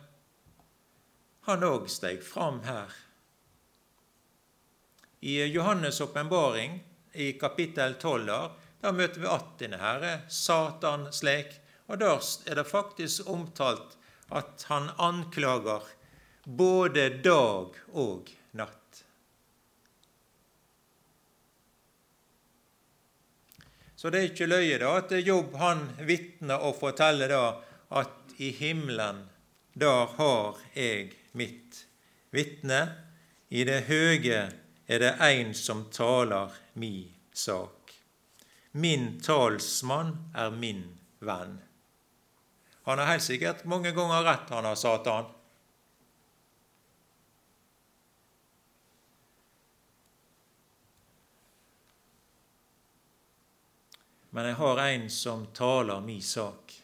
Han 1.48 1.64
òg 1.64 1.88
steg 1.90 2.24
fram 2.24 2.62
her. 2.64 2.90
I 5.22 5.38
Johannes' 5.54 6.02
åpenbaring, 6.02 6.84
i 7.14 7.32
kapittel 7.34 7.94
12, 7.94 8.52
der 8.82 8.96
møter 8.98 9.22
vi 9.22 9.40
denne 9.60 9.78
herre, 9.82 10.14
Satan 10.28 11.08
slik. 11.14 11.60
Og 11.88 12.00
da 12.02 12.16
er 12.48 12.58
det 12.58 12.68
faktisk 12.70 13.28
omtalt 13.30 13.98
at 14.32 14.64
han 14.70 14.90
anklager 14.98 15.84
både 16.46 17.10
dag 17.24 17.76
og 17.92 18.32
natt. 18.58 19.04
Så 23.96 24.10
det 24.10 24.18
er 24.18 24.32
ikke 24.32 24.50
løye 24.50 24.80
da, 24.82 24.96
at 24.98 25.12
Jobb 25.22 25.60
han 25.62 25.84
vitner 26.08 26.64
og 26.66 26.80
forteller 26.80 27.30
da 27.30 27.44
at 28.02 28.34
i 28.42 28.50
himmelen, 28.56 29.28
der 29.78 30.16
har 30.18 30.58
jeg 30.74 31.12
mitt 31.38 31.84
vitne. 32.34 32.82
I 33.52 33.68
det 33.68 33.84
høge 33.92 34.40
er 34.88 35.04
det 35.04 35.14
ein 35.22 35.54
som 35.54 35.86
taler 35.94 36.56
mi 36.74 37.12
sak. 37.30 37.81
Min 38.72 39.20
talsmann 39.22 40.16
er 40.36 40.52
min 40.52 40.86
venn. 41.20 41.60
Han 42.84 43.00
har 43.00 43.06
helt 43.06 43.24
sikkert 43.24 43.66
mange 43.66 43.92
ganger 43.92 44.24
rett, 44.24 44.50
han 44.50 44.66
har 44.66 44.76
Satan. 44.76 45.26
Men 54.32 54.48
jeg 54.48 54.56
har 54.56 54.80
en 54.86 55.10
som 55.12 55.44
taler 55.54 56.00
mi 56.02 56.22
sak. 56.24 56.78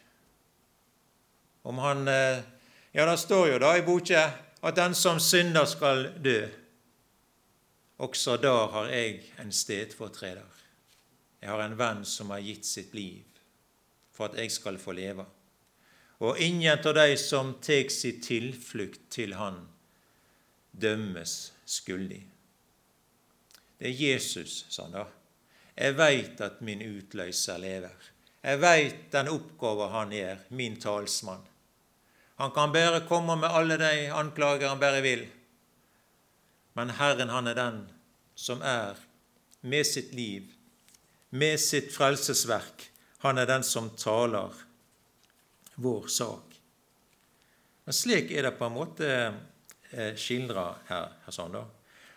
Om 1.62 1.78
han 1.78 2.08
eh, 2.08 2.44
Ja, 2.92 3.04
det 3.06 3.18
står 3.20 3.48
jo 3.48 3.58
da 3.62 3.74
i 3.76 3.82
boka 3.84 4.22
at 4.62 4.76
den 4.76 4.94
som 4.94 5.20
synder, 5.20 5.64
skal 5.64 6.08
dø. 6.24 6.48
Også 7.98 8.36
da 8.36 8.66
har 8.72 8.88
jeg 8.90 9.20
en 9.38 9.52
stedfortreder. 9.52 10.57
Jeg 11.40 11.50
har 11.50 11.62
en 11.62 11.76
venn 11.78 12.04
som 12.04 12.30
har 12.34 12.42
gitt 12.42 12.66
sitt 12.66 12.94
liv 12.94 13.24
for 14.14 14.30
at 14.30 14.40
jeg 14.40 14.50
skal 14.50 14.78
få 14.82 14.94
leve. 14.98 15.26
Og 16.18 16.40
ingen 16.42 16.80
av 16.82 16.96
de 16.96 17.12
som 17.20 17.54
tek 17.62 17.92
si 17.94 18.16
tilflukt 18.22 19.04
til 19.14 19.36
Han, 19.38 19.60
dømmes 20.72 21.36
skyldig. 21.66 22.24
Det 23.78 23.86
er 23.86 23.94
Jesus, 23.94 24.64
sa 24.68 24.88
han 24.88 24.96
da. 24.96 25.04
Jeg 25.78 25.94
veit 25.94 26.40
at 26.42 26.58
min 26.66 26.82
utløser 26.82 27.60
lever. 27.62 27.94
Jeg 28.42 28.58
veit 28.58 29.06
den 29.14 29.30
oppgåva 29.30 29.86
han 29.92 30.10
gjør, 30.14 30.42
min 30.50 30.78
talsmann. 30.82 31.44
Han 32.38 32.50
kan 32.54 32.74
bare 32.74 33.04
komme 33.06 33.36
med 33.38 33.54
alle 33.54 33.78
de 33.78 34.08
anklager 34.14 34.70
han 34.70 34.82
bare 34.82 35.02
vil. 35.02 35.24
Men 36.74 36.90
Herren, 36.98 37.30
han 37.30 37.50
er 37.50 37.58
den 37.58 37.80
som 38.38 38.62
er 38.62 38.98
med 39.60 39.86
sitt 39.86 40.12
liv, 40.14 40.46
med 41.30 41.60
sitt 41.60 41.92
frelsesverk. 41.94 42.90
Han 43.18 43.38
er 43.38 43.46
den 43.46 43.64
som 43.66 43.90
taler 43.90 44.54
vår 45.74 46.06
sak. 46.06 46.60
Men 47.84 47.96
slik 47.96 48.30
er 48.30 48.42
det 48.48 48.56
på 48.58 48.66
en 48.66 48.74
måte 48.74 49.08
eh, 49.90 50.14
skildra 50.16 50.70
her. 50.88 51.12
sånn 51.32 51.54
da. 51.54 51.64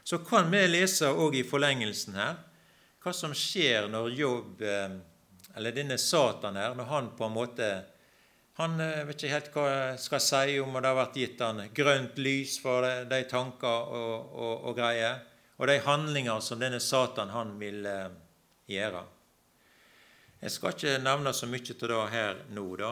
Så 0.03 0.21
kan 0.25 0.49
vi 0.51 0.65
lese 0.67 1.11
òg 1.11 1.37
i 1.39 1.45
forlengelsen 1.47 2.17
her 2.19 2.39
hva 3.01 3.13
som 3.17 3.31
skjer 3.33 3.87
når 3.89 4.09
Jobb, 4.13 4.61
eh, 4.61 4.97
eller 5.57 5.73
denne 5.73 5.97
Satan 5.97 6.59
her, 6.59 6.75
når 6.77 6.89
han 6.91 7.09
på 7.17 7.25
en 7.25 7.35
måte 7.37 7.71
Han 8.59 8.81
eh, 8.83 9.05
vet 9.07 9.15
ikke 9.15 9.31
helt 9.31 9.53
hva 9.55 9.67
jeg 9.69 9.99
skal 10.03 10.21
si 10.21 10.57
om 10.59 10.75
det 10.75 10.89
har 10.89 10.97
vært 10.97 11.15
gitt 11.17 11.39
han 11.41 11.61
grønt 11.73 12.17
lys 12.19 12.57
for 12.61 12.83
de 13.09 13.21
tanker 13.31 13.93
og, 13.95 14.33
og, 14.35 14.65
og 14.69 14.75
greier, 14.75 15.23
og 15.57 15.71
de 15.71 15.79
handlinger 15.85 16.43
som 16.43 16.59
denne 16.59 16.81
Satan 16.83 17.31
han 17.31 17.55
vil 17.61 17.87
gjøre. 18.69 19.05
Jeg 20.41 20.51
skal 20.51 20.75
ikke 20.75 20.99
nevne 21.03 21.33
så 21.37 21.47
mye 21.49 21.65
til 21.65 21.89
det 21.91 22.03
her 22.13 22.43
nå, 22.53 22.65
da, 22.79 22.91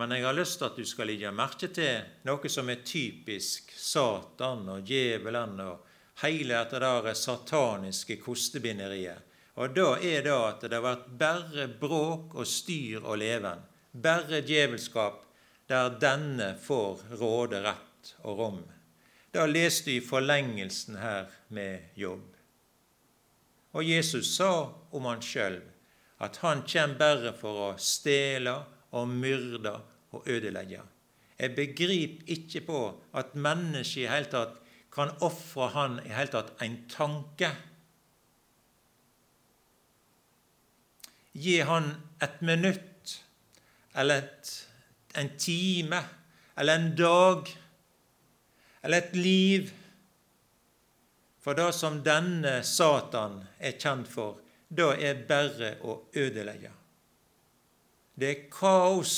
men 0.00 0.14
jeg 0.14 0.24
har 0.24 0.36
lyst 0.36 0.60
til 0.60 0.68
at 0.70 0.78
du 0.78 0.86
skal 0.86 1.10
legge 1.10 1.32
merke 1.34 1.68
til 1.74 2.04
noe 2.28 2.50
som 2.52 2.68
er 2.70 2.84
typisk 2.86 3.72
Satan 3.76 4.68
og 4.70 4.84
djevelen 4.86 5.58
og 5.64 5.88
hele 6.22 6.54
dette 6.54 6.80
der 6.80 7.10
sataniske 7.14 8.20
kostebinderiet. 8.22 9.26
Og 9.60 9.74
da 9.74 9.96
er 9.98 10.22
det 10.24 10.32
at 10.32 10.62
det 10.64 10.78
har 10.78 10.86
vært 10.86 11.08
bare 11.20 11.66
bråk 11.80 12.36
og 12.38 12.48
styr 12.48 13.02
og 13.02 13.18
leven, 13.20 13.60
bare 13.92 14.40
djevelskap, 14.46 15.24
der 15.68 15.96
denne 16.02 16.54
får 16.62 17.02
råde 17.20 17.60
rett 17.66 18.14
og 18.24 18.38
rom. 18.38 18.62
Da 19.34 19.44
leste 19.46 19.90
du 19.90 19.98
i 19.98 20.02
forlengelsen 20.02 20.96
her 20.98 21.28
med 21.54 21.92
jobb. 21.98 22.29
Og 23.72 23.86
Jesus 23.86 24.34
sa 24.36 24.50
om 24.90 25.06
han 25.06 25.22
sjøl 25.22 25.60
at 26.20 26.40
han 26.42 26.64
kommer 26.68 26.98
bare 27.00 27.32
for 27.38 27.66
å 27.66 27.68
stjele 27.80 28.56
og 28.96 29.08
myrde 29.08 29.72
og 30.10 30.26
ødelegge. 30.28 30.82
Jeg 31.40 31.54
begriper 31.56 32.32
ikke 32.34 32.60
på 32.66 32.80
at 33.16 33.36
mennesket 33.38 34.04
i 34.04 34.10
hele 34.10 34.28
tatt 34.32 34.58
kan 34.92 35.14
ofre 35.24 35.70
han 35.72 36.00
i 36.04 36.10
hele 36.12 36.32
tatt 36.34 36.56
en 36.64 36.80
tanke 36.90 37.52
Gi 41.30 41.60
han 41.62 41.92
et 42.18 42.40
minutt 42.42 43.12
eller 43.94 44.24
et, 44.24 44.48
en 45.14 45.30
time 45.38 46.00
eller 46.58 46.74
en 46.74 46.88
dag 46.98 47.46
eller 48.82 48.98
et 48.98 49.14
liv. 49.16 49.70
For 51.40 51.56
det 51.56 51.72
som 51.72 52.02
denne 52.04 52.60
Satan 52.66 53.40
er 53.58 53.78
kjent 53.80 54.08
for, 54.12 54.40
da 54.68 54.92
er 54.94 55.24
bare 55.28 55.74
å 55.82 55.96
ødelegge. 56.12 56.70
Det 58.14 58.28
er 58.28 58.48
kaos 58.52 59.14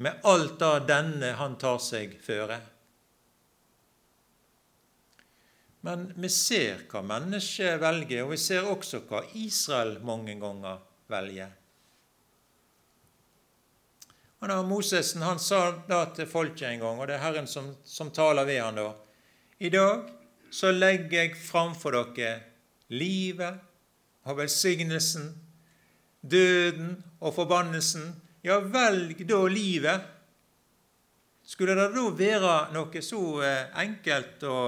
med 0.00 0.24
alt 0.24 0.56
det 0.58 0.86
denne 0.88 1.34
han 1.36 1.58
tar 1.60 1.78
seg 1.84 2.16
føre. 2.24 2.56
Men 5.84 6.10
vi 6.16 6.28
ser 6.32 6.84
hva 6.88 7.02
mennesket 7.04 7.80
velger, 7.80 8.24
og 8.24 8.34
vi 8.34 8.38
ser 8.40 8.68
også 8.68 9.02
hva 9.08 9.22
Israel 9.36 9.98
mange 10.04 10.36
ganger 10.40 10.80
velger. 11.12 11.52
Og 14.40 14.48
da 14.48 14.56
Mosesen 14.64 15.24
han 15.24 15.40
sa 15.40 15.60
da 15.88 16.06
til 16.16 16.28
folket 16.28 16.70
en 16.70 16.80
gang, 16.80 17.00
og 17.00 17.08
det 17.08 17.18
er 17.18 17.24
Herren 17.26 17.48
som, 17.48 17.74
som 17.84 18.08
taler 18.12 18.48
ved 18.48 18.62
han 18.62 18.80
da 18.80 18.88
I 19.60 19.68
dag 19.72 20.08
så 20.50 20.72
legger 20.74 21.22
jeg 21.22 21.36
framfor 21.38 21.94
dere 21.94 22.40
livet 22.90 23.60
og 24.26 24.40
velsignelsen, 24.40 25.30
døden 26.20 26.96
og 27.20 27.34
forbannelsen. 27.34 28.10
Ja, 28.44 28.58
velg 28.60 29.22
da 29.28 29.40
livet. 29.48 30.08
Skulle 31.44 31.74
det 31.78 31.90
da 31.94 32.04
være 32.14 32.54
noe 32.74 33.02
så 33.02 33.20
eh, 33.42 33.72
enkelt 33.82 34.44
å, 34.46 34.58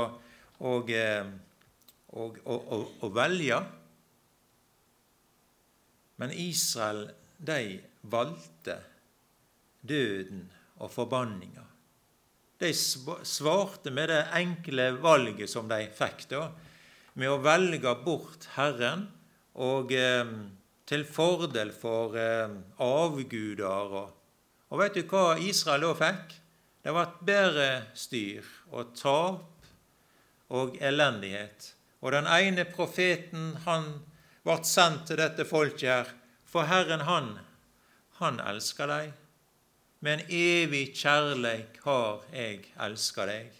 og, 0.66 0.90
eh, 0.90 1.28
og, 2.18 2.40
og, 2.44 2.88
å 3.02 3.10
velge? 3.14 3.60
Men 6.22 6.34
Israel, 6.38 7.06
de 7.38 7.78
valgte 8.10 8.78
døden 9.82 10.44
og 10.82 10.90
forbanninga. 10.90 11.71
De 12.62 12.70
svarte 12.74 13.90
med 13.90 14.12
det 14.12 14.20
enkle 14.38 14.92
valget 15.02 15.50
som 15.50 15.66
de 15.70 15.80
fikk, 15.96 16.28
da, 16.30 16.44
med 17.18 17.32
å 17.32 17.40
velge 17.42 17.90
bort 18.04 18.46
Herren 18.54 19.08
og 19.58 19.90
eh, 19.92 20.28
til 20.86 21.02
fordel 21.08 21.72
for 21.74 22.14
eh, 22.18 22.54
avguder. 22.78 23.96
Og, 23.98 24.12
og 24.70 24.80
vet 24.80 24.96
du 24.96 25.02
hva 25.10 25.34
Israel 25.42 25.88
da 25.88 25.92
fikk? 26.04 26.36
Det 26.82 26.94
var 26.94 27.08
et 27.08 27.24
bedre 27.26 27.66
styr 27.98 28.46
og 28.70 28.94
tap 28.98 29.66
og 30.52 30.78
elendighet. 30.82 31.72
Og 32.02 32.12
den 32.14 32.26
ene 32.26 32.66
profeten, 32.66 33.52
han 33.66 33.90
ble 34.42 34.58
sendt 34.66 35.06
til 35.10 35.20
dette 35.22 35.46
folket 35.46 35.88
her. 35.88 36.14
For 36.46 36.66
Herren, 36.68 37.06
han, 37.06 37.36
han 38.18 38.40
elsker 38.42 38.90
deg. 38.90 39.12
Med 40.02 40.18
en 40.18 40.32
evig 40.34 40.96
kjærleik 40.98 41.78
har 41.84 42.24
jeg 42.34 42.64
elska 42.82 43.26
deg. 43.28 43.52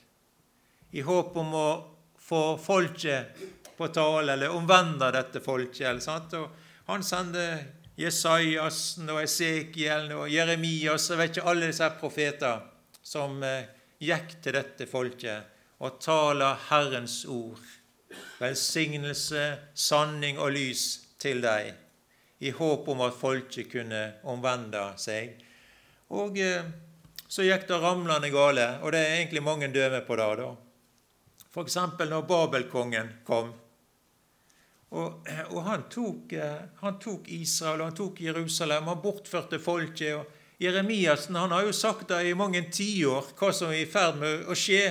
I 0.92 1.04
håp 1.06 1.36
om 1.38 1.52
å 1.54 1.68
få 2.18 2.42
folket 2.58 3.38
på 3.76 3.88
tale, 3.94 4.34
eller 4.34 4.50
omvende 4.50 5.12
dette 5.14 5.40
folket. 5.44 5.86
Eller, 5.86 6.02
sant? 6.02 6.34
Og 6.34 6.90
han 6.90 7.06
sender 7.06 7.62
Jesajasen 7.96 9.12
og 9.14 9.22
Esekiel 9.22 10.10
og 10.16 10.26
Jeremias 10.32 11.06
og 11.12 11.20
vet 11.20 11.36
ikke 11.36 11.46
alle 11.52 11.70
disse 11.70 11.88
profeter 12.00 12.66
som 13.02 13.38
eh, 13.46 13.70
gikk 14.02 14.34
til 14.42 14.58
dette 14.58 14.88
folket 14.90 15.48
og 15.82 16.00
taler 16.02 16.58
Herrens 16.70 17.22
ord 17.30 17.62
velsignelse, 18.42 19.44
sanning 19.74 20.38
og 20.42 20.52
lys 20.56 20.84
til 21.22 21.42
deg, 21.44 21.72
i 22.42 22.50
håp 22.50 22.88
om 22.90 23.04
at 23.06 23.16
folket 23.16 23.70
kunne 23.72 24.02
omvende 24.28 24.82
seg. 25.00 25.38
Og 26.12 26.38
eh, 26.40 26.68
så 27.28 27.46
gikk 27.46 27.66
det 27.68 27.80
ramlende 27.80 28.28
gale, 28.32 28.66
og 28.82 28.92
det 28.92 29.00
er 29.00 29.16
egentlig 29.16 29.42
mange 29.44 29.70
døme 29.72 30.02
på 30.06 30.18
det. 30.20 30.28
da. 30.42 30.50
F.eks. 31.52 31.76
når 32.10 32.26
Babelkongen 32.28 33.12
kom. 33.26 33.52
Og, 34.92 35.28
og 35.50 35.60
han, 35.64 35.86
tok, 35.92 36.32
eh, 36.36 36.66
han, 36.82 36.98
tok, 37.00 37.28
Israel 37.32 37.80
og 37.80 37.90
han 37.90 37.96
tok 37.96 38.20
Jerusalem. 38.20 38.90
Han 38.92 39.00
bortførte 39.04 39.60
folket. 39.60 40.16
og 40.16 40.60
Jeremiassen 40.62 41.38
han 41.40 41.52
har 41.52 41.64
jo 41.66 41.72
sagt 41.72 42.12
det 42.12 42.20
i 42.28 42.36
mange 42.38 42.66
tiår, 42.70 43.32
hva 43.38 43.48
som 43.56 43.72
er 43.72 43.82
i 43.82 43.88
ferd 43.88 44.20
med 44.20 44.44
å 44.46 44.54
skje 44.58 44.84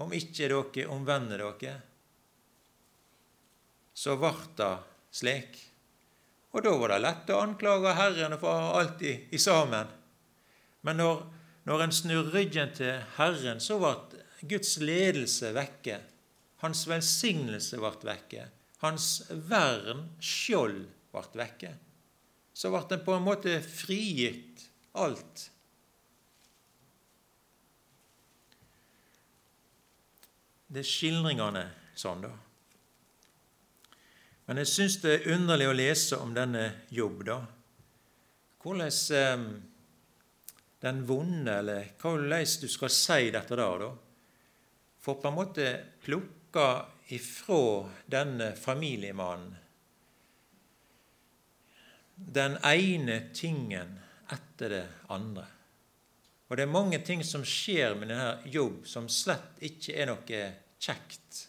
om 0.00 0.14
ikke 0.14 0.48
dere 0.48 0.86
omvender 0.90 1.42
dere 1.42 1.74
så 3.94 4.16
ble 4.18 4.32
det 4.58 4.72
slik. 5.14 5.58
Og 6.54 6.62
da 6.66 6.72
var 6.78 6.94
det 6.94 7.02
lett 7.02 7.30
å 7.30 7.42
anklage 7.42 7.94
Herren 7.98 8.36
for 8.42 8.74
alltid 8.78 9.34
i 9.34 9.38
sammen. 9.38 9.86
Men 10.84 11.00
når, 11.00 11.22
når 11.64 11.84
en 11.84 11.94
snur 11.96 12.28
ryggen 12.34 12.74
til 12.76 12.98
Herren, 13.16 13.60
så 13.60 13.78
ble 13.80 14.20
Guds 14.44 14.76
ledelse 14.82 15.54
vekke. 15.56 15.98
Hans 16.64 16.84
velsignelse 16.88 17.80
ble 17.80 17.94
vekke. 18.04 18.44
Hans 18.84 19.08
vern, 19.48 20.04
skjold, 20.20 20.84
ble 21.14 21.40
vekke. 21.40 21.72
Så 22.54 22.70
ble 22.72 22.84
en 22.84 23.04
på 23.06 23.16
en 23.16 23.24
måte 23.24 23.56
frigitt 23.64 24.68
alt. 25.00 25.48
Det 30.74 30.82
er 30.82 30.88
skildringene 30.88 31.68
sånn, 31.94 32.24
da. 32.26 32.32
Men 34.44 34.60
jeg 34.60 34.68
syns 34.68 34.96
det 35.00 35.12
er 35.14 35.28
underlig 35.36 35.68
å 35.70 35.76
lese 35.76 36.18
om 36.20 36.34
denne 36.36 36.64
jobb, 36.92 37.22
da. 37.28 37.38
Hvordan 38.64 38.90
eh, 39.16 39.44
den 40.84 41.02
vonde, 41.08 41.58
eller 41.62 41.92
hvordan 42.00 42.46
du 42.60 42.68
skal 42.68 42.92
si 42.92 43.30
dette 43.32 43.56
der, 43.56 43.84
da. 43.84 43.90
For 45.00 45.20
på 45.20 45.30
en 45.30 45.36
måte 45.36 45.68
plukka 46.04 46.68
ifra 47.12 47.62
denne 48.08 48.52
familiemannen 48.56 49.64
den 52.16 52.58
ene 52.62 53.20
tingen 53.34 53.98
etter 54.32 54.70
det 54.70 54.84
andre. 55.12 55.46
Og 56.48 56.56
det 56.56 56.66
er 56.66 56.70
mange 56.70 57.00
ting 57.06 57.24
som 57.26 57.44
skjer 57.46 57.96
med 57.98 58.12
denne 58.12 58.52
jobb 58.52 58.84
som 58.86 59.08
slett 59.10 59.62
ikke 59.64 59.96
er 59.98 60.10
noe 60.10 60.42
kjekt 60.78 61.40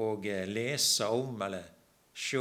å 0.00 0.14
lese 0.48 1.08
om 1.10 1.42
eller 1.44 1.66
se. 2.14 2.40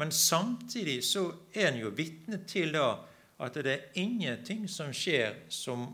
Men 0.00 0.12
samtidig 0.14 1.02
så 1.04 1.26
er 1.52 1.72
en 1.72 1.82
jo 1.82 1.92
vitne 1.96 2.40
til 2.48 2.72
da 2.74 2.94
at 3.38 3.56
det 3.58 3.72
er 3.72 3.98
ingenting 3.98 4.68
som 4.70 4.92
skjer 4.94 5.36
som, 5.52 5.88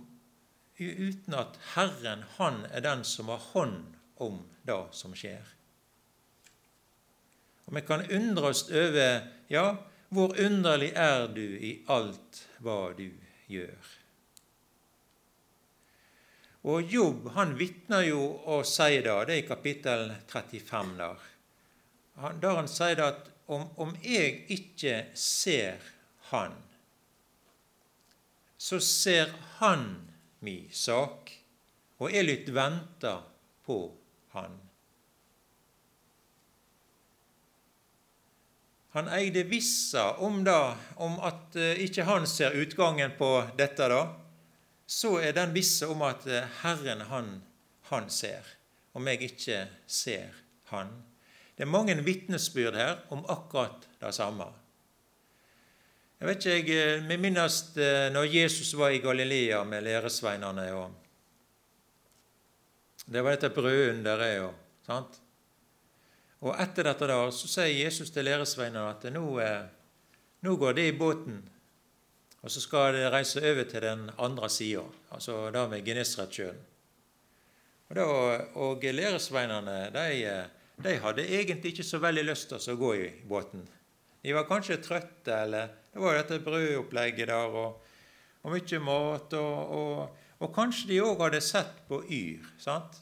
uten 0.79 1.37
at 1.37 1.57
Herren, 1.75 2.25
han 2.37 2.65
er 2.71 2.85
den 2.85 3.05
som 3.05 3.33
har 3.33 3.41
hånd 3.53 3.97
om 4.21 4.43
det 4.69 4.81
som 4.97 5.15
skjer. 5.17 5.45
Og 7.67 7.77
Vi 7.77 7.85
kan 7.87 8.05
undre 8.11 8.51
oss 8.51 8.67
over 8.71 9.27
ja, 9.49 9.65
hvor 10.11 10.35
underlig 10.41 10.91
er 10.99 11.29
du 11.31 11.45
i 11.45 11.77
alt 11.87 12.45
hva 12.59 12.93
du 12.99 13.09
gjør? 13.47 13.91
Og 16.69 16.93
Jobb 16.93 17.31
han 17.39 17.55
vitner 17.57 18.05
jo 18.05 18.25
og 18.53 18.67
sier 18.69 19.05
da, 19.07 19.21
det 19.25 19.37
er 19.37 19.45
i 19.45 19.49
kapittel 19.49 20.11
35 20.29 20.97
der, 20.99 21.23
der 22.43 22.59
han 22.59 22.69
sier 22.69 23.01
at 23.07 23.31
om, 23.51 23.65
om 23.81 23.95
jeg 24.05 24.45
ikke 24.53 25.07
ser 25.19 25.81
Han, 26.31 26.53
så 28.61 28.81
ser 28.81 29.33
Han 29.59 30.11
mi 30.45 30.69
sak, 30.73 31.31
og 31.97 32.13
jeg 32.13 32.27
lytt 32.29 32.51
venter 32.53 33.23
på 33.65 33.79
Han. 34.35 34.59
Han 38.93 39.09
eide 39.17 39.47
vissa 39.49 40.11
om, 40.21 40.43
da, 40.45 40.75
om 41.01 41.17
at 41.25 41.57
uh, 41.57 41.73
ikke 41.81 42.05
han 42.05 42.27
ser 42.29 42.59
utgangen 42.59 43.15
på 43.17 43.31
dette, 43.57 43.87
da. 43.89 44.03
Så 44.85 45.17
er 45.23 45.33
den 45.37 45.55
visse 45.57 45.89
om 45.89 46.03
at 46.05 46.27
uh, 46.29 46.43
Herren, 46.61 47.07
han, 47.09 47.37
han 47.89 48.11
ser, 48.13 48.45
om 48.93 49.09
jeg 49.09 49.31
ikke 49.31 49.61
ser 49.87 50.35
Han. 50.75 50.91
Det 51.57 51.65
er 51.65 51.71
mange 51.71 51.97
vitnesbyrd 52.05 52.77
her 52.77 52.99
om 53.15 53.25
akkurat 53.25 53.89
det 54.03 54.13
samme. 54.15 54.51
Jeg 56.21 56.29
vet 56.29 56.47
ikke, 56.47 56.75
jeg, 56.75 56.99
eh, 56.99 57.09
Vi 57.09 57.17
minnes 57.17 57.63
når 58.13 58.25
Jesus 58.35 58.75
var 58.77 58.91
i 58.93 58.99
Galilea 59.01 59.65
med 59.65 59.83
læresveinene. 59.83 60.73
og 60.73 60.93
Det 63.07 63.25
var 63.25 63.31
dette 63.31 63.51
brødunderet. 63.51 64.55
sant? 64.87 65.21
Og 66.41 66.57
etter 66.57 66.83
dette 66.89 67.07
da, 67.07 67.31
så 67.31 67.49
sier 67.49 67.85
Jesus 67.85 68.11
til 68.11 68.25
læresveinene 68.25 68.91
at 68.91 69.03
nå, 69.13 69.25
eh, 69.41 69.65
nå 70.43 70.57
går 70.57 70.73
de 70.73 70.87
i 70.89 70.97
båten, 70.97 71.43
og 72.43 72.51
så 72.51 72.61
skal 72.61 72.95
de 72.95 73.11
reise 73.11 73.41
over 73.41 73.65
til 73.65 73.83
den 73.83 74.11
andre 74.19 74.49
sida, 74.49 74.85
altså 75.13 75.51
da 75.51 75.67
med 75.69 75.85
Genesaretsjøen. 75.85 76.57
Og, 77.91 77.97
da, 77.97 78.05
og 78.55 78.83
læresveinene 78.83 79.91
de, 79.93 80.47
de, 80.85 80.97
hadde 80.99 81.29
egentlig 81.29 81.73
ikke 81.73 81.85
så 81.85 81.99
veldig 81.99 82.25
lyst 82.25 82.49
til 82.49 82.73
å 82.73 82.81
gå 82.81 82.95
i 82.95 83.11
båten. 83.29 83.69
De 84.23 84.35
var 84.37 84.49
kanskje 84.49 84.81
trøtte, 84.85 85.33
eller 85.33 85.71
det 85.93 86.03
var 86.03 86.15
jo 86.15 86.23
dette 86.23 86.45
brødopplegget 86.45 87.31
der 87.31 87.59
og, 87.63 87.81
og 88.43 88.55
mye 88.55 88.81
mat. 88.85 89.37
Og, 89.41 89.75
og, 89.81 90.25
og 90.41 90.55
kanskje 90.55 90.93
de 90.93 91.03
òg 91.05 91.25
hadde 91.27 91.41
sett 91.45 91.85
på 91.89 92.03
Yr. 92.05 92.49
sant? 92.61 93.01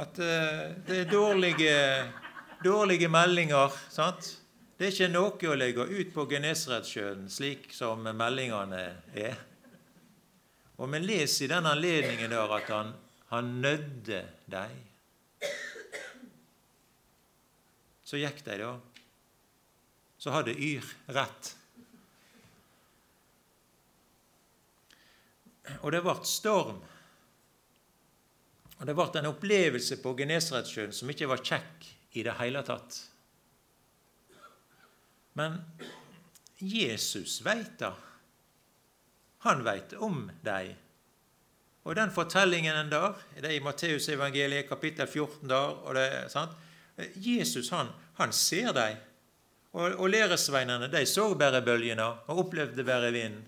At 0.00 0.18
uh, 0.22 0.70
det 0.86 1.02
er 1.02 1.10
dårlige 1.10 1.76
dårlige 2.64 3.08
meldinger. 3.08 3.72
sant? 3.88 4.36
Det 4.78 4.86
er 4.86 4.94
ikke 4.94 5.12
noe 5.12 5.48
å 5.50 5.56
legge 5.58 5.84
ut 5.84 6.12
på 6.14 6.26
Genesaretsjøen 6.28 7.26
slik 7.28 7.68
som 7.76 8.04
meldingene 8.04 8.84
er. 9.14 9.36
Og 10.80 10.88
vi 10.92 11.00
leser 11.04 11.44
i 11.44 11.50
den 11.52 11.68
anledningen 11.68 12.32
der 12.32 12.54
at 12.56 12.70
han, 12.72 12.94
han 13.28 13.50
nødde 13.60 14.22
dem. 14.48 14.78
Så 18.04 18.18
gikk 18.18 18.40
de, 18.46 18.56
da. 18.62 18.72
Så 20.20 20.32
hadde 20.34 20.52
Yr 20.52 20.84
rett. 21.16 21.54
Og 25.80 25.92
det 25.94 26.02
ble 26.04 26.16
storm. 26.28 26.80
Og 28.80 28.88
det 28.88 28.96
ble 28.96 29.06
en 29.20 29.30
opplevelse 29.30 30.00
på 30.02 30.12
Genesaretsjøen 30.18 30.92
som 30.96 31.12
ikke 31.12 31.28
var 31.30 31.44
kjekk 31.44 31.88
i 32.20 32.24
det 32.26 32.36
hele 32.40 32.62
tatt. 32.66 33.00
Men 35.38 35.60
Jesus 36.60 37.38
veit 37.44 37.78
det. 37.80 37.92
Han 39.46 39.62
veit 39.64 39.94
om 39.96 40.26
dei. 40.44 40.74
Og 41.88 41.96
den 41.96 42.10
fortellingen 42.12 42.90
der, 42.92 43.14
det 43.38 43.46
er 43.48 43.56
i 43.56 43.62
Matteusevangeliet 43.64 44.68
kapittel 44.68 45.08
14 45.08 45.48
der, 45.48 45.78
og 45.80 45.96
det, 45.96 46.08
sant? 46.32 46.52
Jesus 47.16 47.70
han, 47.72 47.88
han 48.18 48.34
ser 48.36 48.74
dem. 48.76 48.98
Og, 49.72 49.94
og 50.02 50.10
læresveinene 50.10 50.90
de 50.90 51.04
så 51.06 51.28
bare 51.38 51.62
bølgene 51.62 52.04
og 52.04 52.42
opplevde 52.44 52.84
bare 52.84 53.12
vind. 53.14 53.38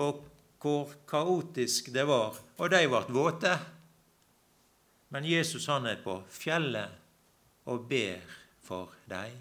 Og 0.00 0.24
hvor 0.60 0.92
kaotisk 1.08 1.92
det 1.92 2.06
var. 2.08 2.36
Og 2.58 2.72
de 2.72 2.82
ble 2.88 3.02
våte. 3.16 3.52
Men 5.10 5.26
Jesus 5.26 5.66
han 5.66 5.88
er 5.90 6.00
på 6.04 6.20
fjellet 6.30 6.96
og 7.70 7.86
ber 7.90 8.36
for 8.64 8.92
deg. 9.10 9.34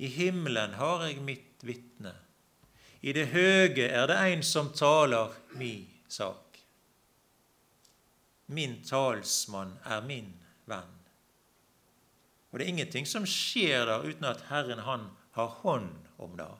I 0.00 0.08
himmelen 0.08 0.78
har 0.80 1.04
jeg 1.04 1.20
mitt 1.24 1.66
vitne. 1.66 2.14
I 3.04 3.12
det 3.16 3.26
høge 3.34 3.86
er 3.88 4.06
det 4.08 4.16
en 4.32 4.42
som 4.44 4.70
taler 4.76 5.34
mi 5.60 5.74
sak. 6.08 6.60
Min 8.50 8.80
talsmann 8.84 9.76
er 9.84 10.00
min 10.04 10.32
venn. 10.68 10.99
Og 12.50 12.58
det 12.58 12.66
er 12.66 12.72
ingenting 12.72 13.06
som 13.06 13.26
skjer 13.28 13.86
der 13.86 14.06
uten 14.06 14.26
at 14.26 14.42
Herren, 14.50 14.82
han 14.86 15.06
har 15.38 15.54
hånd 15.62 16.10
om 16.18 16.34
det. 16.38 16.50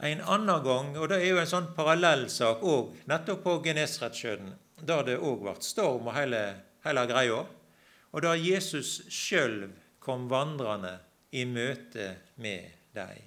En 0.00 0.22
annen 0.24 0.64
gang, 0.64 0.94
og 0.96 1.10
det 1.12 1.18
er 1.20 1.34
jo 1.34 1.40
en 1.42 1.50
sånn 1.50 1.72
parallellsak 1.76 2.62
òg, 2.64 2.94
nettopp 3.10 3.42
på 3.44 3.58
Genesaretsjøen, 3.66 4.54
der 4.80 5.04
det 5.04 5.18
òg 5.20 5.42
ble 5.42 5.52
storm 5.60 6.08
og 6.08 6.16
hele, 6.16 6.40
hele 6.86 7.04
greia, 7.10 7.42
og 8.10 8.24
der 8.24 8.40
Jesus 8.40 9.02
sjøl 9.12 9.68
kom 10.00 10.24
vandrende 10.32 10.96
i 11.36 11.44
møte 11.44 12.14
med 12.40 12.72
dem. 12.96 13.26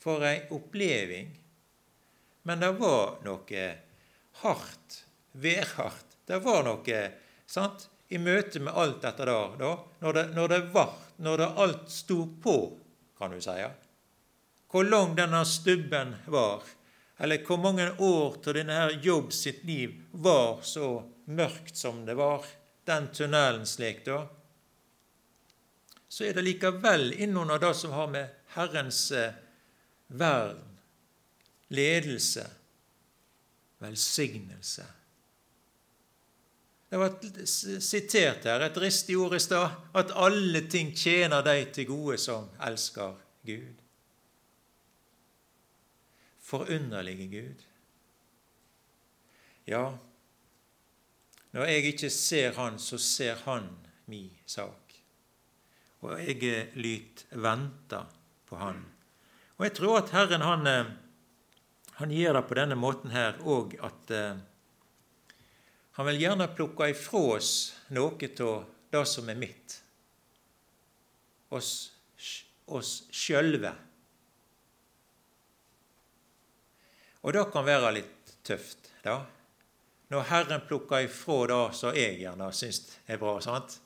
For 0.00 0.22
ei 0.24 0.44
oppleving. 0.54 1.32
Men 2.48 2.62
det 2.62 2.70
var 2.78 3.18
noe 3.24 3.64
hardt, 4.40 5.00
værhardt. 5.32 6.16
Det 6.28 6.38
var 6.44 6.62
noe 6.64 7.00
sant, 7.50 7.89
i 8.10 8.18
møte 8.18 8.60
med 8.60 8.74
alt 8.74 8.98
dette 9.04 9.26
der, 9.26 9.54
da, 9.58 9.70
når 10.02 10.16
det, 10.16 10.24
når 10.34 10.50
det 10.50 10.60
var, 10.74 10.96
når 11.22 11.38
det 11.38 11.48
alt 11.64 11.86
sto 11.94 12.24
på, 12.42 12.56
kan 13.18 13.30
du 13.30 13.40
si. 13.42 13.54
Hvor 14.70 14.86
lang 14.86 15.14
denne 15.18 15.44
stubben 15.46 16.16
var 16.26 16.66
eller 17.20 17.42
hvor 17.44 17.58
mange 17.60 17.84
år 18.00 18.36
til 18.40 18.56
denne 18.56 18.76
her 18.78 18.94
Jobb 19.04 19.32
sitt 19.36 19.64
liv 19.68 19.92
var 20.10 20.62
så 20.64 21.02
mørkt 21.28 21.76
som 21.76 21.98
det 22.06 22.14
var, 22.16 22.46
den 22.88 23.10
tunnelen 23.12 23.66
slik, 23.68 24.00
da, 24.06 24.22
så 26.08 26.24
er 26.26 26.38
det 26.38 26.46
likevel 26.46 27.12
innunder 27.12 27.60
det 27.60 27.74
som 27.76 27.92
har 27.92 28.08
med 28.10 28.32
Herrens 28.56 29.02
eh, 29.12 29.36
vern, 30.08 30.64
ledelse, 31.68 32.46
velsignelse 33.84 34.88
Det 36.90 36.98
var 36.98 37.12
sitert 37.80 38.44
her, 38.44 38.64
et 38.66 38.80
ristig 38.82 39.14
ord 39.18 39.36
i 39.36 39.42
stad, 39.42 39.76
at 39.94 40.10
alle 40.18 40.64
ting 40.68 40.90
tjener 40.96 41.44
deg 41.46 41.70
til 41.74 41.86
gode 41.92 42.18
som 42.18 42.48
elsker 42.66 43.14
Gud 43.46 43.80
forunderlige 46.50 47.28
Gud. 47.30 47.66
Ja, 49.66 49.84
når 51.52 51.64
jeg 51.64 51.92
ikke 51.92 52.10
ser 52.10 52.54
Han, 52.58 52.78
så 52.78 52.98
ser 52.98 53.34
Han 53.44 53.68
mi 54.06 54.24
sak. 54.46 54.94
Og 56.00 56.18
jeg 56.18 56.70
lyt 56.74 57.26
vente 57.30 58.02
på 58.46 58.56
Han. 58.56 58.84
Og 59.58 59.64
jeg 59.64 59.76
tror 59.76 59.98
at 60.00 60.10
Herren 60.10 60.40
han, 60.40 60.66
eh, 60.66 60.92
han 62.00 62.10
gir 62.10 62.32
det 62.32 62.46
på 62.48 62.56
denne 62.56 62.74
måten 62.74 63.12
her 63.12 63.36
òg 63.44 63.76
at 63.84 64.12
uh, 64.16 64.38
Han 66.00 66.06
vil 66.06 66.22
gjerne 66.22 66.46
plukke 66.56 66.86
ifra 66.94 67.20
oss 67.34 67.48
noe 67.92 68.28
av 68.40 68.60
det 68.88 69.00
som 69.04 69.26
er 69.28 69.36
mitt. 69.36 69.74
Oss, 71.52 71.72
oss 72.64 72.92
sjølve. 73.12 73.74
Og 77.20 77.36
det 77.36 77.42
kan 77.52 77.68
være 77.68 77.90
litt 77.98 78.32
tøft, 78.48 78.88
da. 79.04 79.18
Når 80.08 80.24
Herren 80.30 80.64
plukker 80.70 81.04
ifra 81.04 81.36
det 81.52 81.60
som 81.82 82.00
jeg 82.00 82.16
gjerne 82.22 82.48
syns 82.56 82.80
er 83.04 83.20
bra. 83.20 83.36
sant? 83.44 83.76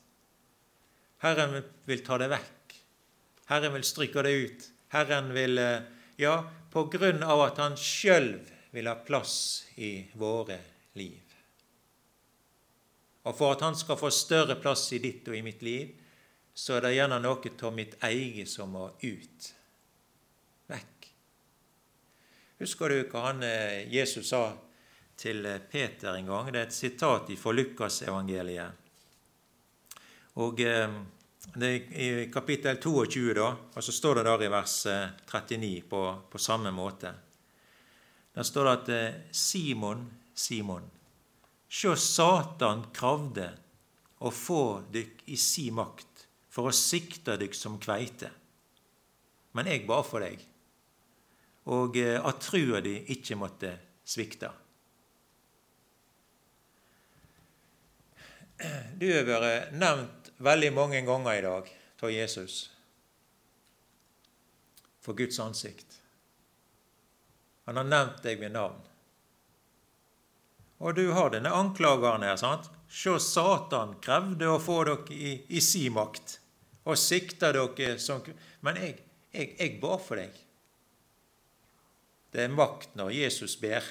Herren 1.19 1.59
vil 1.83 2.07
ta 2.07 2.15
det 2.23 2.31
vekk. 2.31 2.79
Herren 3.51 3.75
vil 3.75 3.83
stryke 3.91 4.23
det 4.23 4.35
ut. 4.39 4.69
Herren 4.95 5.33
vil 5.35 5.59
eh, 5.59 5.91
Ja, 6.23 6.37
på 6.71 6.87
grunn 6.95 7.27
av 7.27 7.43
at 7.49 7.59
han 7.59 7.75
sjøl 7.75 8.37
vil 8.71 8.87
ha 8.87 8.95
plass 9.03 9.65
i 9.75 9.97
våre 10.15 10.61
liv. 10.95 11.24
Og 13.25 13.33
for 13.33 13.55
at 13.55 13.63
han 13.65 13.75
skal 13.77 13.97
få 13.97 14.11
større 14.13 14.57
plass 14.61 14.91
i 14.93 15.01
ditt 15.01 15.27
og 15.29 15.37
i 15.37 15.43
mitt 15.45 15.63
liv, 15.65 15.95
så 16.55 16.77
er 16.77 16.85
det 16.85 16.95
gjerne 16.95 17.17
noe 17.19 17.51
av 17.67 17.73
mitt 17.75 17.97
eget 18.05 18.49
som 18.49 18.71
må 18.71 18.85
ut. 19.01 19.47
Vekk. 20.71 21.09
Husker 22.61 22.93
du 22.93 23.01
hva 23.09 23.25
han, 23.27 23.43
eh, 23.43 23.83
Jesus 23.91 24.29
sa 24.29 24.53
til 25.19 25.45
eh, 25.45 25.59
Peter 25.59 26.13
en 26.15 26.29
gang? 26.29 26.51
Det 26.53 26.61
er 26.61 26.69
et 26.69 26.77
sitat 26.77 27.33
fra 27.41 27.51
Lukasevangeliet. 27.51 28.71
Og 30.39 30.61
eh, 30.63 30.95
det 31.55 31.73
er 31.73 32.23
I 32.23 32.31
kapittel 32.31 32.79
22, 32.79 33.33
da, 33.35 33.51
og 33.75 33.83
så 33.83 33.91
står 33.91 34.21
det 34.21 34.27
der 34.29 34.45
i 34.45 34.51
vers 34.53 34.77
39 35.27 35.75
på, 35.89 36.01
på 36.31 36.41
samme 36.41 36.71
måte. 36.71 37.11
Der 38.35 38.43
står 38.43 38.69
det 38.69 38.75
at 38.79 39.35
Simon, 39.35 40.07
Simon, 40.33 40.89
sjå 41.69 41.95
Satan 41.99 42.85
kravde 42.95 43.49
å 44.19 44.31
få 44.31 44.81
dykk 44.93 45.23
i 45.31 45.37
si 45.39 45.69
makt 45.73 46.27
for 46.49 46.69
å 46.69 46.75
sikte 46.75 47.37
dykk 47.39 47.55
som 47.57 47.79
kveite. 47.81 48.29
Men 49.55 49.67
jeg 49.71 49.85
ba 49.87 50.01
for 50.03 50.23
deg, 50.23 50.39
og 51.71 51.97
eh, 51.97 52.19
at 52.19 52.41
trua 52.43 52.81
di 52.83 52.97
ikke 53.15 53.35
måtte 53.39 53.71
svikte. 54.05 54.51
Du 58.99 59.07
har 59.11 59.25
vært 59.27 59.73
nevnt 59.75 60.31
veldig 60.39 60.71
mange 60.75 61.01
ganger 61.07 61.33
i 61.39 61.43
dag 61.43 61.71
av 62.05 62.11
Jesus 62.13 62.69
for 65.01 65.17
Guds 65.17 65.39
ansikt. 65.39 66.01
Han 67.65 67.77
har 67.81 67.87
nevnt 67.87 68.21
deg 68.23 68.39
ved 68.41 68.53
navn. 68.53 68.77
Og 70.77 70.95
du 70.95 71.11
har 71.15 71.31
denne 71.31 71.51
anklageren 71.55 72.23
her. 72.23 72.35
sant? 72.35 72.69
Sjå, 72.89 73.19
Satan 73.19 73.95
krevde 74.03 74.49
å 74.51 74.59
få 74.61 74.83
dere 74.87 75.15
i, 75.15 75.35
i 75.47 75.61
si 75.63 75.87
makt 75.89 76.39
og 76.85 76.99
sikta 76.99 77.51
dere 77.55 77.97
som 77.99 78.21
Men 78.61 78.77
jeg, 78.77 78.99
jeg, 79.31 79.55
jeg 79.59 79.77
ba 79.81 79.97
for 80.01 80.19
deg. 80.19 80.33
Det 82.31 82.43
er 82.43 82.51
makt 82.51 82.97
når 82.99 83.13
Jesus 83.15 83.55
ber. 83.61 83.85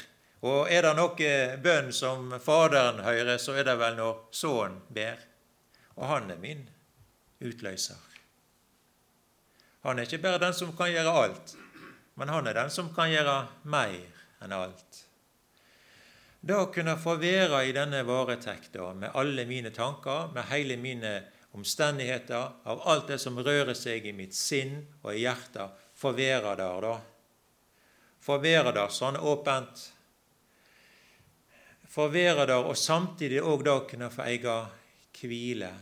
Og 0.45 0.68
er 0.68 0.85
det 0.85 0.93
noe 0.99 1.37
bønn 1.64 1.93
som 1.97 2.35
Faderen 2.43 3.01
hører, 3.01 3.39
så 3.41 3.55
er 3.57 3.64
det 3.64 3.78
vel 3.80 3.97
når 3.97 4.18
Sønnen 4.37 4.82
ber. 4.93 5.22
Og 5.97 6.05
han 6.11 6.28
er 6.30 6.43
min 6.43 6.66
utløser. 7.41 7.97
Han 9.85 9.99
er 9.99 10.09
ikke 10.09 10.20
bare 10.24 10.43
den 10.43 10.57
som 10.57 10.74
kan 10.76 10.93
gjøre 10.93 11.16
alt, 11.22 11.57
men 12.16 12.30
han 12.32 12.47
er 12.49 12.57
den 12.57 12.70
som 12.72 12.89
kan 12.93 13.11
gjøre 13.12 13.37
mer 13.68 13.97
enn 14.45 14.55
alt. 14.57 15.03
Da 16.45 16.66
kunne 16.66 16.99
få 17.01 17.14
være 17.16 17.62
i 17.64 17.72
denne 17.72 18.03
varetekta 18.05 18.90
med 18.92 19.14
alle 19.16 19.47
mine 19.49 19.70
tanker, 19.72 20.28
med 20.34 20.45
hele 20.51 20.76
mine 20.76 21.12
omstendigheter, 21.57 22.51
av 22.68 22.82
alt 22.84 23.09
det 23.09 23.16
som 23.22 23.38
rører 23.40 23.72
seg 23.72 24.05
i 24.05 24.12
mitt 24.12 24.36
sinn 24.36 24.74
og 25.01 25.14
i 25.14 25.22
hjertet, 25.22 25.72
få 25.97 26.12
være 26.12 26.53
der, 26.59 26.84
da. 26.84 26.99
Få 28.20 28.36
være 28.42 28.74
der 28.76 28.92
sånn 28.92 29.16
åpent. 29.16 29.86
Få 31.88 32.11
være 32.12 32.45
der, 32.51 32.68
og 32.68 32.76
samtidig 32.76 33.40
òg 33.40 33.64
da 33.64 33.78
kunne 33.88 34.12
få 34.12 34.26
eie 34.26 34.59
hvile. 35.22 35.72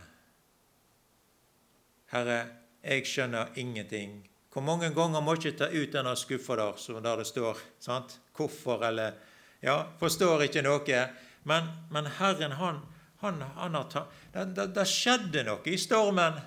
Herre, 2.13 2.39
jeg 2.79 3.03
skjønner 3.09 3.51
ingenting. 3.59 4.21
Hvor 4.53 4.63
mange 4.63 4.93
ganger 4.95 5.19
må 5.19 5.35
ikke 5.35 5.57
ta 5.59 5.67
ut 5.73 5.91
denne 5.91 6.15
skuffa 6.15 6.55
der, 6.55 6.79
som 6.79 7.03
der 7.03 7.19
det 7.19 7.27
står 7.27 7.59
sant? 7.83 8.19
hvorfor, 8.37 8.87
eller 8.87 9.19
Ja, 9.63 9.77
forstår 9.99 10.49
ikke 10.49 10.63
noe. 10.65 11.03
Men, 11.47 11.69
men 11.91 12.09
Herren, 12.19 12.57
han, 12.59 12.81
han, 13.23 13.41
han 13.55 13.77
har 13.77 13.87
tatt 13.91 14.11
det, 14.33 14.45
det, 14.57 14.67
det 14.75 14.85
skjedde 14.89 15.45
noe 15.47 15.71
i 15.71 15.79
stormen. 15.79 16.39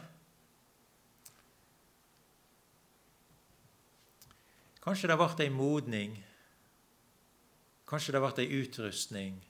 Kanskje 4.84 5.10
det 5.10 5.18
ble 5.18 5.46
ei 5.46 5.50
modning. 5.50 6.16
Kanskje 7.88 8.14
det 8.14 8.22
ble 8.22 8.44
ei 8.44 8.60
utrustning. 8.60 9.40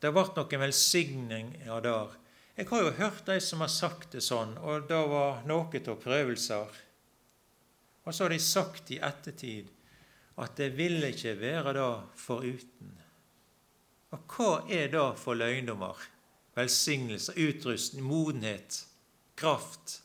Det 0.00 0.12
ble 0.12 0.24
noen 0.36 0.62
velsigninger 0.62 1.84
der. 1.84 2.16
Jeg 2.54 2.70
har 2.70 2.82
jo 2.84 2.96
hørt 3.00 3.26
de 3.26 3.40
som 3.42 3.64
har 3.64 3.72
sagt 3.72 4.14
det 4.14 4.22
sånn, 4.22 4.54
og 4.62 4.86
det 4.86 5.00
var 5.10 5.42
noe 5.50 5.80
av 5.82 5.96
prøvelser. 5.98 6.82
Og 8.04 8.14
så 8.14 8.24
har 8.24 8.34
de 8.34 8.38
sagt 8.38 8.92
i 8.94 9.00
ettertid 9.02 9.72
at 10.36 10.56
det 10.58 10.72
vil 10.74 11.04
ikke 11.06 11.36
være 11.38 11.74
det 11.76 11.90
foruten. 12.18 12.94
Og 14.14 14.34
hva 14.34 14.50
er 14.70 14.90
det 14.92 15.06
for 15.18 15.38
løgndommer? 15.38 15.98
Velsignelse, 16.54 17.34
utrustning, 17.34 18.04
modenhet, 18.06 18.84
kraft. 19.38 20.00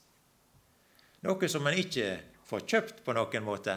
Noe 1.25 1.49
som 1.51 1.67
en 1.67 1.77
ikke 1.77 2.11
får 2.49 2.65
kjøpt 2.65 3.03
på 3.05 3.13
noen 3.13 3.45
måte, 3.45 3.75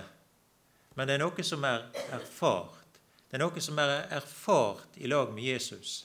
men 0.97 1.09
det 1.09 1.17
er 1.17 1.25
noe 1.25 1.45
som 1.45 1.65
er 1.69 1.89
erfart. 2.13 3.01
Det 3.29 3.37
er 3.39 3.45
noe 3.45 3.65
som 3.65 3.81
er 3.81 3.93
erfart 4.13 4.97
i 5.01 5.09
lag 5.09 5.33
med 5.33 5.45
Jesus. 5.45 6.03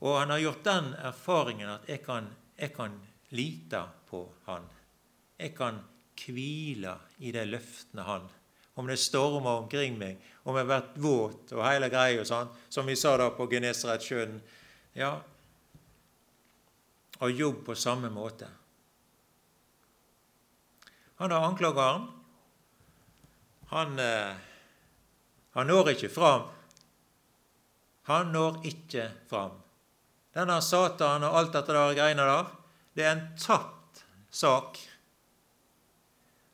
Og 0.00 0.16
han 0.16 0.32
har 0.32 0.40
gjort 0.40 0.64
den 0.64 0.92
erfaringen 0.96 1.72
at 1.74 1.88
jeg 1.88 2.02
kan, 2.04 2.28
jeg 2.56 2.72
kan 2.76 2.96
lite 3.36 3.82
på 4.08 4.24
han. 4.46 4.64
Jeg 5.40 5.54
kan 5.56 5.80
hvile 6.20 6.96
i 7.24 7.32
de 7.32 7.44
løftene 7.48 8.04
han 8.04 8.28
om 8.74 8.86
det 8.86 8.98
stormer 9.00 9.64
omkring 9.64 9.98
meg, 9.98 10.20
om 10.44 10.56
jeg 10.56 10.64
har 10.64 10.70
vært 10.70 11.00
våt 11.02 11.52
og 11.56 11.64
hele 11.66 11.90
greia, 11.92 12.20
og 12.22 12.28
sånn, 12.28 12.52
som 12.72 12.86
vi 12.88 12.96
sa 12.96 13.16
da 13.20 13.28
på 13.34 13.48
Genesaretsjøen. 13.50 14.38
Ja, 14.98 15.18
og 17.20 17.36
jobb 17.36 17.64
på 17.66 17.74
samme 17.76 18.08
måte. 18.10 18.48
Han 21.20 21.30
har 21.30 21.44
anklageren. 21.44 22.06
Han, 23.68 23.98
eh, 23.98 24.36
han 25.52 25.66
når 25.66 25.92
ikke 25.92 26.08
fram. 26.08 26.46
Han 28.08 28.32
når 28.32 28.62
ikke 28.66 29.10
fram. 29.28 29.58
Denne 30.34 30.56
Satan 30.62 31.26
og 31.26 31.36
alt 31.36 31.52
dette 31.52 31.74
der 31.76 31.94
greiene 31.98 32.24
der, 32.24 32.48
det 32.96 33.04
er 33.04 33.12
en 33.12 33.26
tapt 33.38 34.04
sak. 34.30 34.78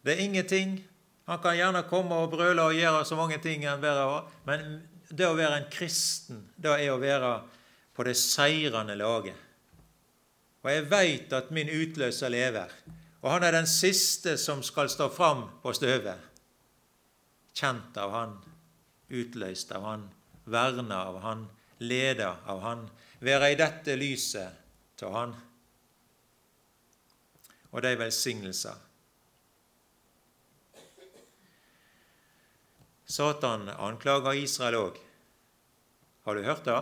Det 0.03 0.17
er 0.17 0.25
ingenting 0.25 0.81
han 1.27 1.43
kan 1.43 1.57
gjerne 1.59 1.83
komme 1.91 2.15
og 2.23 2.31
brøle 2.31 2.69
og 2.69 2.77
gjøre 2.77 3.03
så 3.07 3.17
mange 3.19 3.41
ting 3.43 3.65
enn 3.67 3.83
bedre, 3.83 4.21
men 4.47 4.79
det 5.11 5.27
å 5.27 5.35
være 5.35 5.59
en 5.59 5.71
kristen, 5.73 6.45
det 6.55 6.71
er 6.71 6.93
å 6.93 7.01
være 7.03 7.33
på 7.97 8.07
det 8.07 8.15
seirende 8.19 8.95
laget. 8.99 9.35
Og 10.63 10.71
jeg 10.71 10.87
veit 10.91 11.35
at 11.35 11.51
min 11.55 11.71
utløser 11.71 12.31
lever, 12.31 12.71
og 13.23 13.29
han 13.33 13.47
er 13.47 13.57
den 13.59 13.67
siste 13.71 14.37
som 14.39 14.63
skal 14.67 14.91
stå 14.91 15.09
fram 15.11 15.45
på 15.63 15.75
støvet. 15.75 16.23
Kjent 17.57 17.99
av 17.99 18.15
han, 18.15 18.39
utløst 19.11 19.75
av 19.75 19.87
han, 19.87 20.09
verna 20.47 21.03
av 21.11 21.21
han, 21.25 21.47
leda 21.83 22.37
av 22.47 22.63
han, 22.63 22.89
være 23.19 23.51
i 23.51 23.59
dette 23.59 23.99
lyset 23.99 25.03
av 25.03 25.15
han. 25.17 25.39
Og 27.75 27.83
de 27.83 27.97
velsignelser 27.99 28.86
Satan 33.07 33.69
anklager 33.71 34.35
Israel 34.35 34.81
òg. 34.81 34.97
Har 36.27 36.35
du 36.35 36.43
hørt 36.43 36.65
det? 36.67 36.79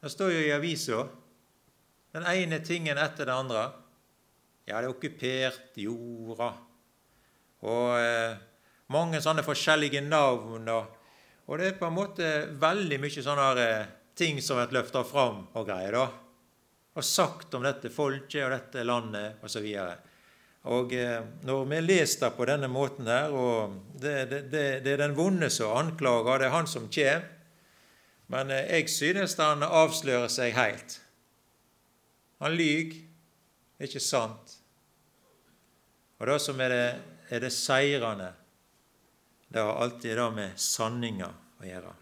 Det 0.00 0.10
står 0.10 0.32
jo 0.32 0.44
i 0.46 0.54
avisa. 0.54 1.02
Den 2.16 2.24
ene 2.24 2.62
tingen 2.64 2.98
etter 2.98 3.28
det 3.28 3.34
andre. 3.34 3.66
Ja, 4.64 4.78
det 4.80 4.86
er 4.86 4.92
okkupert 4.94 5.76
jorda. 5.76 6.48
Og 7.68 7.98
eh, 7.98 8.38
mange 8.94 9.20
sånne 9.20 9.44
forskjellige 9.44 10.00
navn. 10.06 10.68
Og, 10.72 10.96
og, 11.44 11.54
det 11.60 11.72
er 11.72 11.78
på 11.80 11.88
en 11.88 11.96
måte 11.98 12.32
veldig 12.60 13.00
mye 13.02 13.24
sånne 13.24 13.48
eh, 13.64 13.90
ting 14.16 14.40
som 14.44 14.60
blir 14.60 14.78
løfta 14.78 15.04
fram 15.04 15.44
og 15.52 15.68
greier. 15.68 15.98
da. 15.98 16.06
Og 16.96 17.04
sagt 17.04 17.52
om 17.54 17.66
dette 17.66 17.92
folket 17.92 18.46
og 18.46 18.54
dette 18.56 18.86
landet 18.88 19.44
osv. 19.44 19.68
Og 20.66 20.92
eh, 20.92 21.22
Når 21.46 21.64
vi 21.64 21.80
leser 21.80 22.26
det 22.26 22.36
på 22.36 22.46
denne 22.48 22.68
måten 22.68 23.06
her, 23.06 23.30
og 23.30 23.76
det, 23.94 24.30
det, 24.30 24.40
det, 24.52 24.64
det 24.84 24.94
er 24.94 25.02
den 25.04 25.16
vonde 25.16 25.50
som 25.50 25.76
anklager, 25.78 26.38
det 26.38 26.48
er 26.48 26.56
han 26.56 26.66
som 26.66 26.88
kommer, 26.90 27.28
Men 28.28 28.50
eh, 28.50 28.66
jeg 28.76 28.90
synes 28.90 29.36
han 29.36 29.62
avslører 29.62 30.28
seg 30.28 30.52
helt. 30.52 31.00
Han 32.40 32.52
lyver. 32.52 32.98
Det 33.78 33.86
er 33.86 33.88
ikke 33.88 34.02
sant. 34.02 34.58
Og 36.18 36.26
det 36.26 36.40
som 36.42 36.60
er 36.60 36.68
det, 36.68 36.86
er 37.30 37.40
det 37.40 37.52
seirende, 37.54 38.32
det 39.48 39.62
har 39.62 39.80
alltid 39.80 40.16
det 40.18 40.28
med 40.34 40.60
sanninga 40.60 41.30
å 41.30 41.64
gjøre. 41.64 41.94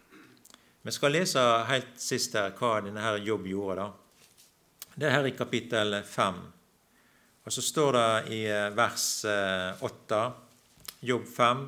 Vi 0.87 0.95
skal 0.95 1.13
lese 1.15 1.43
helt 1.69 1.95
sist 2.01 2.35
her 2.39 2.55
hva 2.57 2.81
denne 2.83 3.03
her 3.03 3.21
jobb 3.23 3.47
gjorde. 3.51 3.85
da. 3.85 3.93
Det 4.97 5.07
er 5.07 5.15
her 5.19 5.29
i 5.29 5.35
kapittel 5.37 5.99
5. 6.03 6.41
Og 7.47 7.55
så 7.55 7.63
står 7.63 7.93
det 7.95 8.35
i 8.35 8.41
eh, 8.51 8.73
vers 8.75 9.09
8, 9.25 10.21
eh, 10.21 10.31
jobb 11.07 11.27
5, 11.31 11.61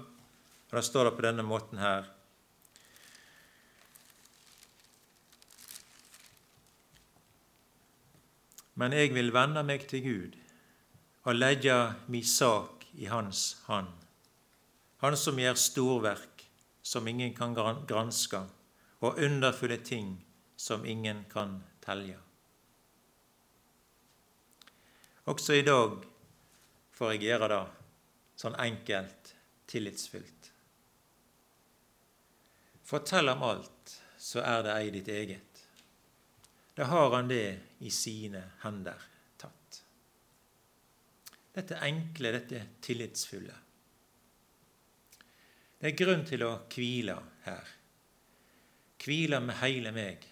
og 0.68 0.74
da 0.74 0.83
står 0.83 1.09
det 1.09 1.16
på 1.16 1.26
denne 1.29 1.45
måten 1.47 1.79
her 1.79 2.14
Men 8.79 8.93
jeg 8.95 9.11
vil 9.11 9.33
vende 9.35 9.64
meg 9.66 9.89
til 9.91 10.05
Gud 10.05 10.37
og 11.26 11.35
legge 11.35 11.74
mi 12.07 12.20
sak 12.22 12.85
i 12.95 13.09
Hans 13.11 13.57
hand. 13.66 13.91
Han 15.03 15.16
som 15.18 15.39
gjør 15.39 15.59
storverk 15.59 16.47
som 16.83 17.09
ingen 17.11 17.35
kan 17.35 17.55
granske, 17.59 18.45
og 19.01 19.18
underfulle 19.18 19.76
ting 19.83 20.14
som 20.57 20.87
ingen 20.87 21.24
kan 21.31 21.59
telje. 21.83 22.28
Også 25.29 25.59
i 25.59 25.64
dag 25.66 25.99
får 26.97 27.14
jeg 27.14 27.26
gjøre 27.29 27.51
det 27.53 27.62
sånn 28.39 28.57
enkelt, 28.62 29.35
tillitsfullt. 29.68 30.53
Fortell 32.89 33.29
om 33.35 33.45
alt, 33.45 33.99
så 34.16 34.41
er 34.41 34.64
det 34.64 34.76
ei 34.79 34.93
ditt 34.95 35.11
eget 35.12 35.49
da 36.79 36.85
har 36.85 37.11
han 37.11 37.29
det 37.29 37.59
i 37.79 37.91
sine 37.91 38.39
hender 38.62 39.01
tatt. 39.37 39.81
Dette 41.51 41.81
enkle, 41.83 42.31
dette 42.37 42.61
tillitsfulle. 42.87 43.57
Det 45.79 45.91
er 45.91 45.97
grunn 45.99 46.22
til 46.29 46.45
å 46.47 46.53
hvile 46.70 47.16
her. 47.49 47.72
Hvile 49.03 49.41
med 49.43 49.59
hele 49.59 49.91
meg, 49.97 50.29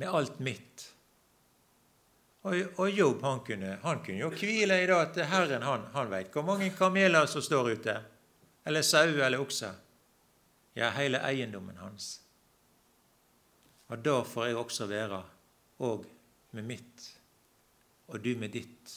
med 0.00 0.16
alt 0.16 0.40
mitt. 0.40 0.86
Og, 2.44 2.58
og 2.76 2.90
Jobb 2.90 3.22
han 3.24 3.40
kunne, 3.46 3.78
han 3.82 4.02
kunne 4.04 4.20
jo 4.20 4.28
hvile 4.36 4.76
i 4.82 4.88
det 4.88 4.96
at 4.96 5.20
Herren 5.30 5.64
han, 5.64 5.86
han 5.94 6.10
veit 6.12 6.34
hvor 6.34 6.44
mange 6.44 6.68
kameler 6.76 7.24
som 7.30 7.44
står 7.44 7.70
ute, 7.78 7.94
eller 8.68 8.84
sauer 8.84 9.24
eller 9.24 9.40
okser. 9.40 9.78
Ja, 10.76 10.90
hele 10.92 11.22
eiendommen 11.24 11.78
hans. 11.80 12.18
Og 13.88 14.00
da 14.04 14.18
får 14.26 14.50
jeg 14.50 14.58
også 14.60 14.88
være 14.90 15.22
òg 15.84 16.04
med 16.56 16.68
mitt, 16.68 17.06
og 18.12 18.20
du 18.20 18.34
med 18.36 18.52
ditt. 18.52 18.92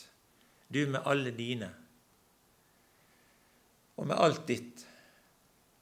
Du 0.67 0.81
med 0.91 1.07
alle 1.07 1.31
dine. 1.31 1.69
Og 3.95 4.07
med 4.07 4.19
alt 4.19 4.43
ditt. 4.49 4.83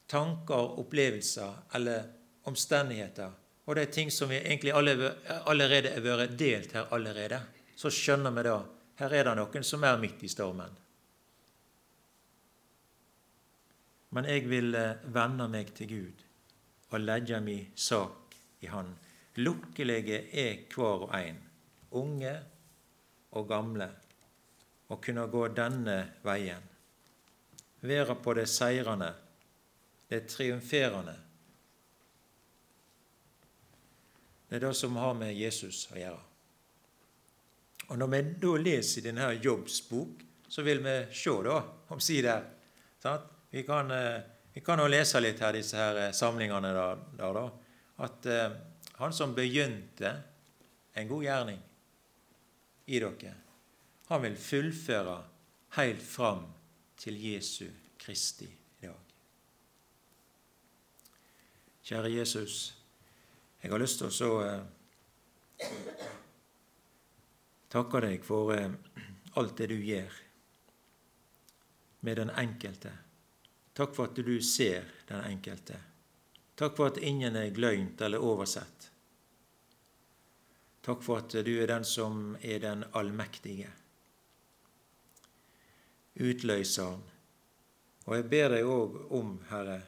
Tanker, 0.08 0.78
opplevelser 0.80 1.74
eller 1.74 2.06
omstendigheter. 2.46 3.34
Og 3.66 3.76
det 3.76 3.88
er 3.88 3.94
ting 3.96 4.12
som 4.14 4.30
vi 4.30 4.38
egentlig 4.38 4.76
allerede 4.76 5.90
er 5.90 6.04
vært 6.06 6.38
delt 6.38 6.76
her 6.78 6.94
allerede. 6.94 7.42
Så 7.76 7.92
skjønner 7.92 8.32
vi 8.36 8.44
da 8.48 8.58
her 9.00 9.14
er 9.14 9.28
det 9.28 9.36
noen 9.36 9.66
som 9.68 9.84
er 9.84 10.00
midt 10.00 10.24
i 10.24 10.32
stormen. 10.32 10.76
Men 14.16 14.28
jeg 14.32 14.46
vil 14.48 14.76
eh, 14.80 15.02
vende 15.12 15.50
meg 15.52 15.74
til 15.76 15.90
Gud 15.92 16.22
og 16.94 17.02
legge 17.04 17.42
min 17.44 17.74
sak 17.76 18.38
i 18.64 18.70
Han. 18.72 18.94
Lukkelige 19.36 20.22
er 20.32 20.62
hver 20.72 21.10
og 21.10 21.16
en, 21.18 21.42
unge 21.92 22.32
og 23.36 23.50
gamle, 23.50 23.90
å 24.88 24.96
kunne 25.04 25.26
gå 25.28 25.42
denne 25.58 25.98
veien. 26.24 26.64
Være 27.84 28.16
på 28.16 28.36
det 28.38 28.46
seirende, 28.48 29.12
det 30.08 30.22
triumferende. 30.32 31.18
Det 34.48 34.56
er 34.56 34.64
det 34.70 34.74
som 34.80 34.96
har 35.02 35.18
med 35.20 35.36
Jesus 35.36 35.90
å 35.92 36.00
gjøre. 36.00 36.35
Og 37.88 37.98
Når 37.98 38.08
vi 38.08 38.22
da 38.42 38.54
leser 38.58 39.02
denne 39.06 39.34
Jobbs 39.44 39.82
bok, 39.90 40.24
så 40.48 40.64
vil 40.66 40.82
vi 40.84 40.96
se 41.14 41.36
da, 41.44 41.60
omsider 41.94 42.44
Vi 43.52 43.64
kan, 43.64 43.92
eh, 43.92 44.22
vi 44.54 44.62
kan 44.62 44.80
jo 44.80 44.88
lese 44.88 45.20
litt 45.20 45.40
her, 45.40 45.54
disse 45.54 45.78
her 45.78 45.96
eh, 45.96 46.12
samlingene 46.12 46.74
der, 46.74 46.98
der 47.18 47.34
da 47.34 47.46
at 47.98 48.26
eh, 48.26 48.52
han 49.00 49.14
som 49.14 49.36
begynte 49.36 50.12
en 50.94 51.08
god 51.08 51.24
gjerning 51.24 51.62
i 52.86 53.00
dere, 53.00 53.34
han 54.08 54.22
vil 54.22 54.36
fullføre 54.36 55.16
helt 55.78 56.04
fram 56.04 56.44
til 57.00 57.18
Jesu 57.24 57.68
Kristi 58.00 58.50
dag. 58.82 58.96
Kjære 61.86 62.12
Jesus, 62.12 62.76
jeg 63.64 63.72
har 63.72 63.80
lyst 63.80 64.00
til 64.02 64.08
å 64.10 64.14
så 64.14 64.30
eh, 64.46 65.70
takke 67.76 68.00
deg 68.06 68.24
for 68.24 68.54
eh, 68.56 68.72
alt 69.36 69.58
det 69.60 69.68
du 69.68 69.76
gjør 69.84 70.14
med 72.08 72.18
den 72.22 72.30
enkelte. 72.30 72.92
Takk 73.76 73.96
for 73.96 74.08
at 74.08 74.20
du 74.24 74.36
ser 74.42 74.86
den 75.10 75.24
enkelte. 75.28 75.80
Takk 76.56 76.78
for 76.78 76.94
at 76.94 77.02
ingen 77.04 77.36
er 77.36 77.52
glemt 77.52 78.00
eller 78.02 78.24
oversett. 78.24 78.92
Takk 80.86 81.02
for 81.04 81.20
at 81.20 81.36
du 81.44 81.52
er 81.60 81.68
den 81.68 81.84
som 81.84 82.38
er 82.40 82.62
den 82.64 82.86
allmektige. 82.96 83.68
Utløseren. 86.16 87.02
Og 88.06 88.16
jeg 88.16 88.28
ber 88.32 88.54
deg 88.54 88.70
òg 88.70 88.96
om, 89.18 89.34
Herre, 89.50 89.82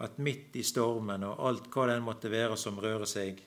at 0.00 0.16
midt 0.22 0.56
i 0.56 0.62
stormen 0.64 1.26
og 1.26 1.42
alt 1.50 1.68
hva 1.74 1.90
den 1.90 2.06
måtte 2.06 2.30
være 2.32 2.56
som 2.56 2.78
rører 2.80 3.10
seg, 3.10 3.42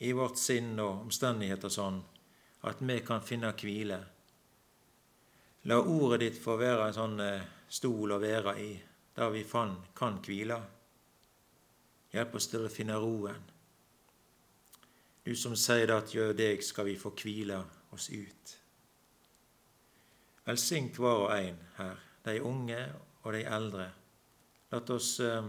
i 0.00 0.10
vårt 0.16 0.40
sinn 0.40 0.72
og 0.80 1.04
omstendigheter 1.04 1.70
sånn, 1.70 2.00
at 2.68 2.80
vi 2.80 3.00
kan 3.04 3.22
finne 3.22 3.52
hvile. 3.60 3.98
La 5.64 5.78
ordet 5.80 6.20
ditt 6.20 6.40
få 6.40 6.56
være 6.60 6.88
en 6.88 6.96
sånn 6.96 7.20
eh, 7.24 7.46
stol 7.68 8.12
å 8.12 8.20
være 8.20 8.54
i, 8.60 8.70
der 9.16 9.30
vi 9.32 9.44
kan 9.48 10.18
hvile. 10.24 10.58
Hjelp 12.12 12.36
oss 12.36 12.48
til 12.52 12.66
å 12.66 12.72
finne 12.72 12.98
roen. 13.00 13.40
Du 15.24 15.32
som 15.36 15.56
sier 15.56 15.88
at 15.94 16.12
gjør 16.12 16.34
deg 16.36 16.60
skal 16.62 16.90
vi 16.90 16.98
få 17.00 17.14
hvile 17.16 17.62
oss 17.96 18.10
ut. 18.12 18.54
Velsign 20.44 20.90
hver 20.92 21.24
og 21.24 21.30
en 21.32 21.60
her, 21.78 22.00
de 22.26 22.40
unge 22.44 22.80
og 23.22 23.32
de 23.32 23.44
eldre. 23.48 23.88
La 24.70 24.82
oss 24.92 25.16
eh, 25.24 25.48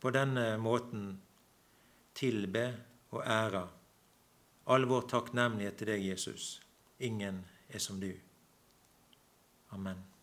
på 0.00 0.12
denne 0.16 0.54
måten 0.56 1.10
tilbe 2.16 2.70
og 3.12 3.20
ære. 3.20 3.66
All 4.66 4.86
vår 4.90 5.06
takknemlighet 5.10 5.78
til 5.78 5.92
deg, 5.92 6.08
Jesus. 6.10 6.56
Ingen 6.98 7.44
er 7.68 7.82
som 7.82 8.00
du. 8.02 8.10
Amen. 9.70 10.15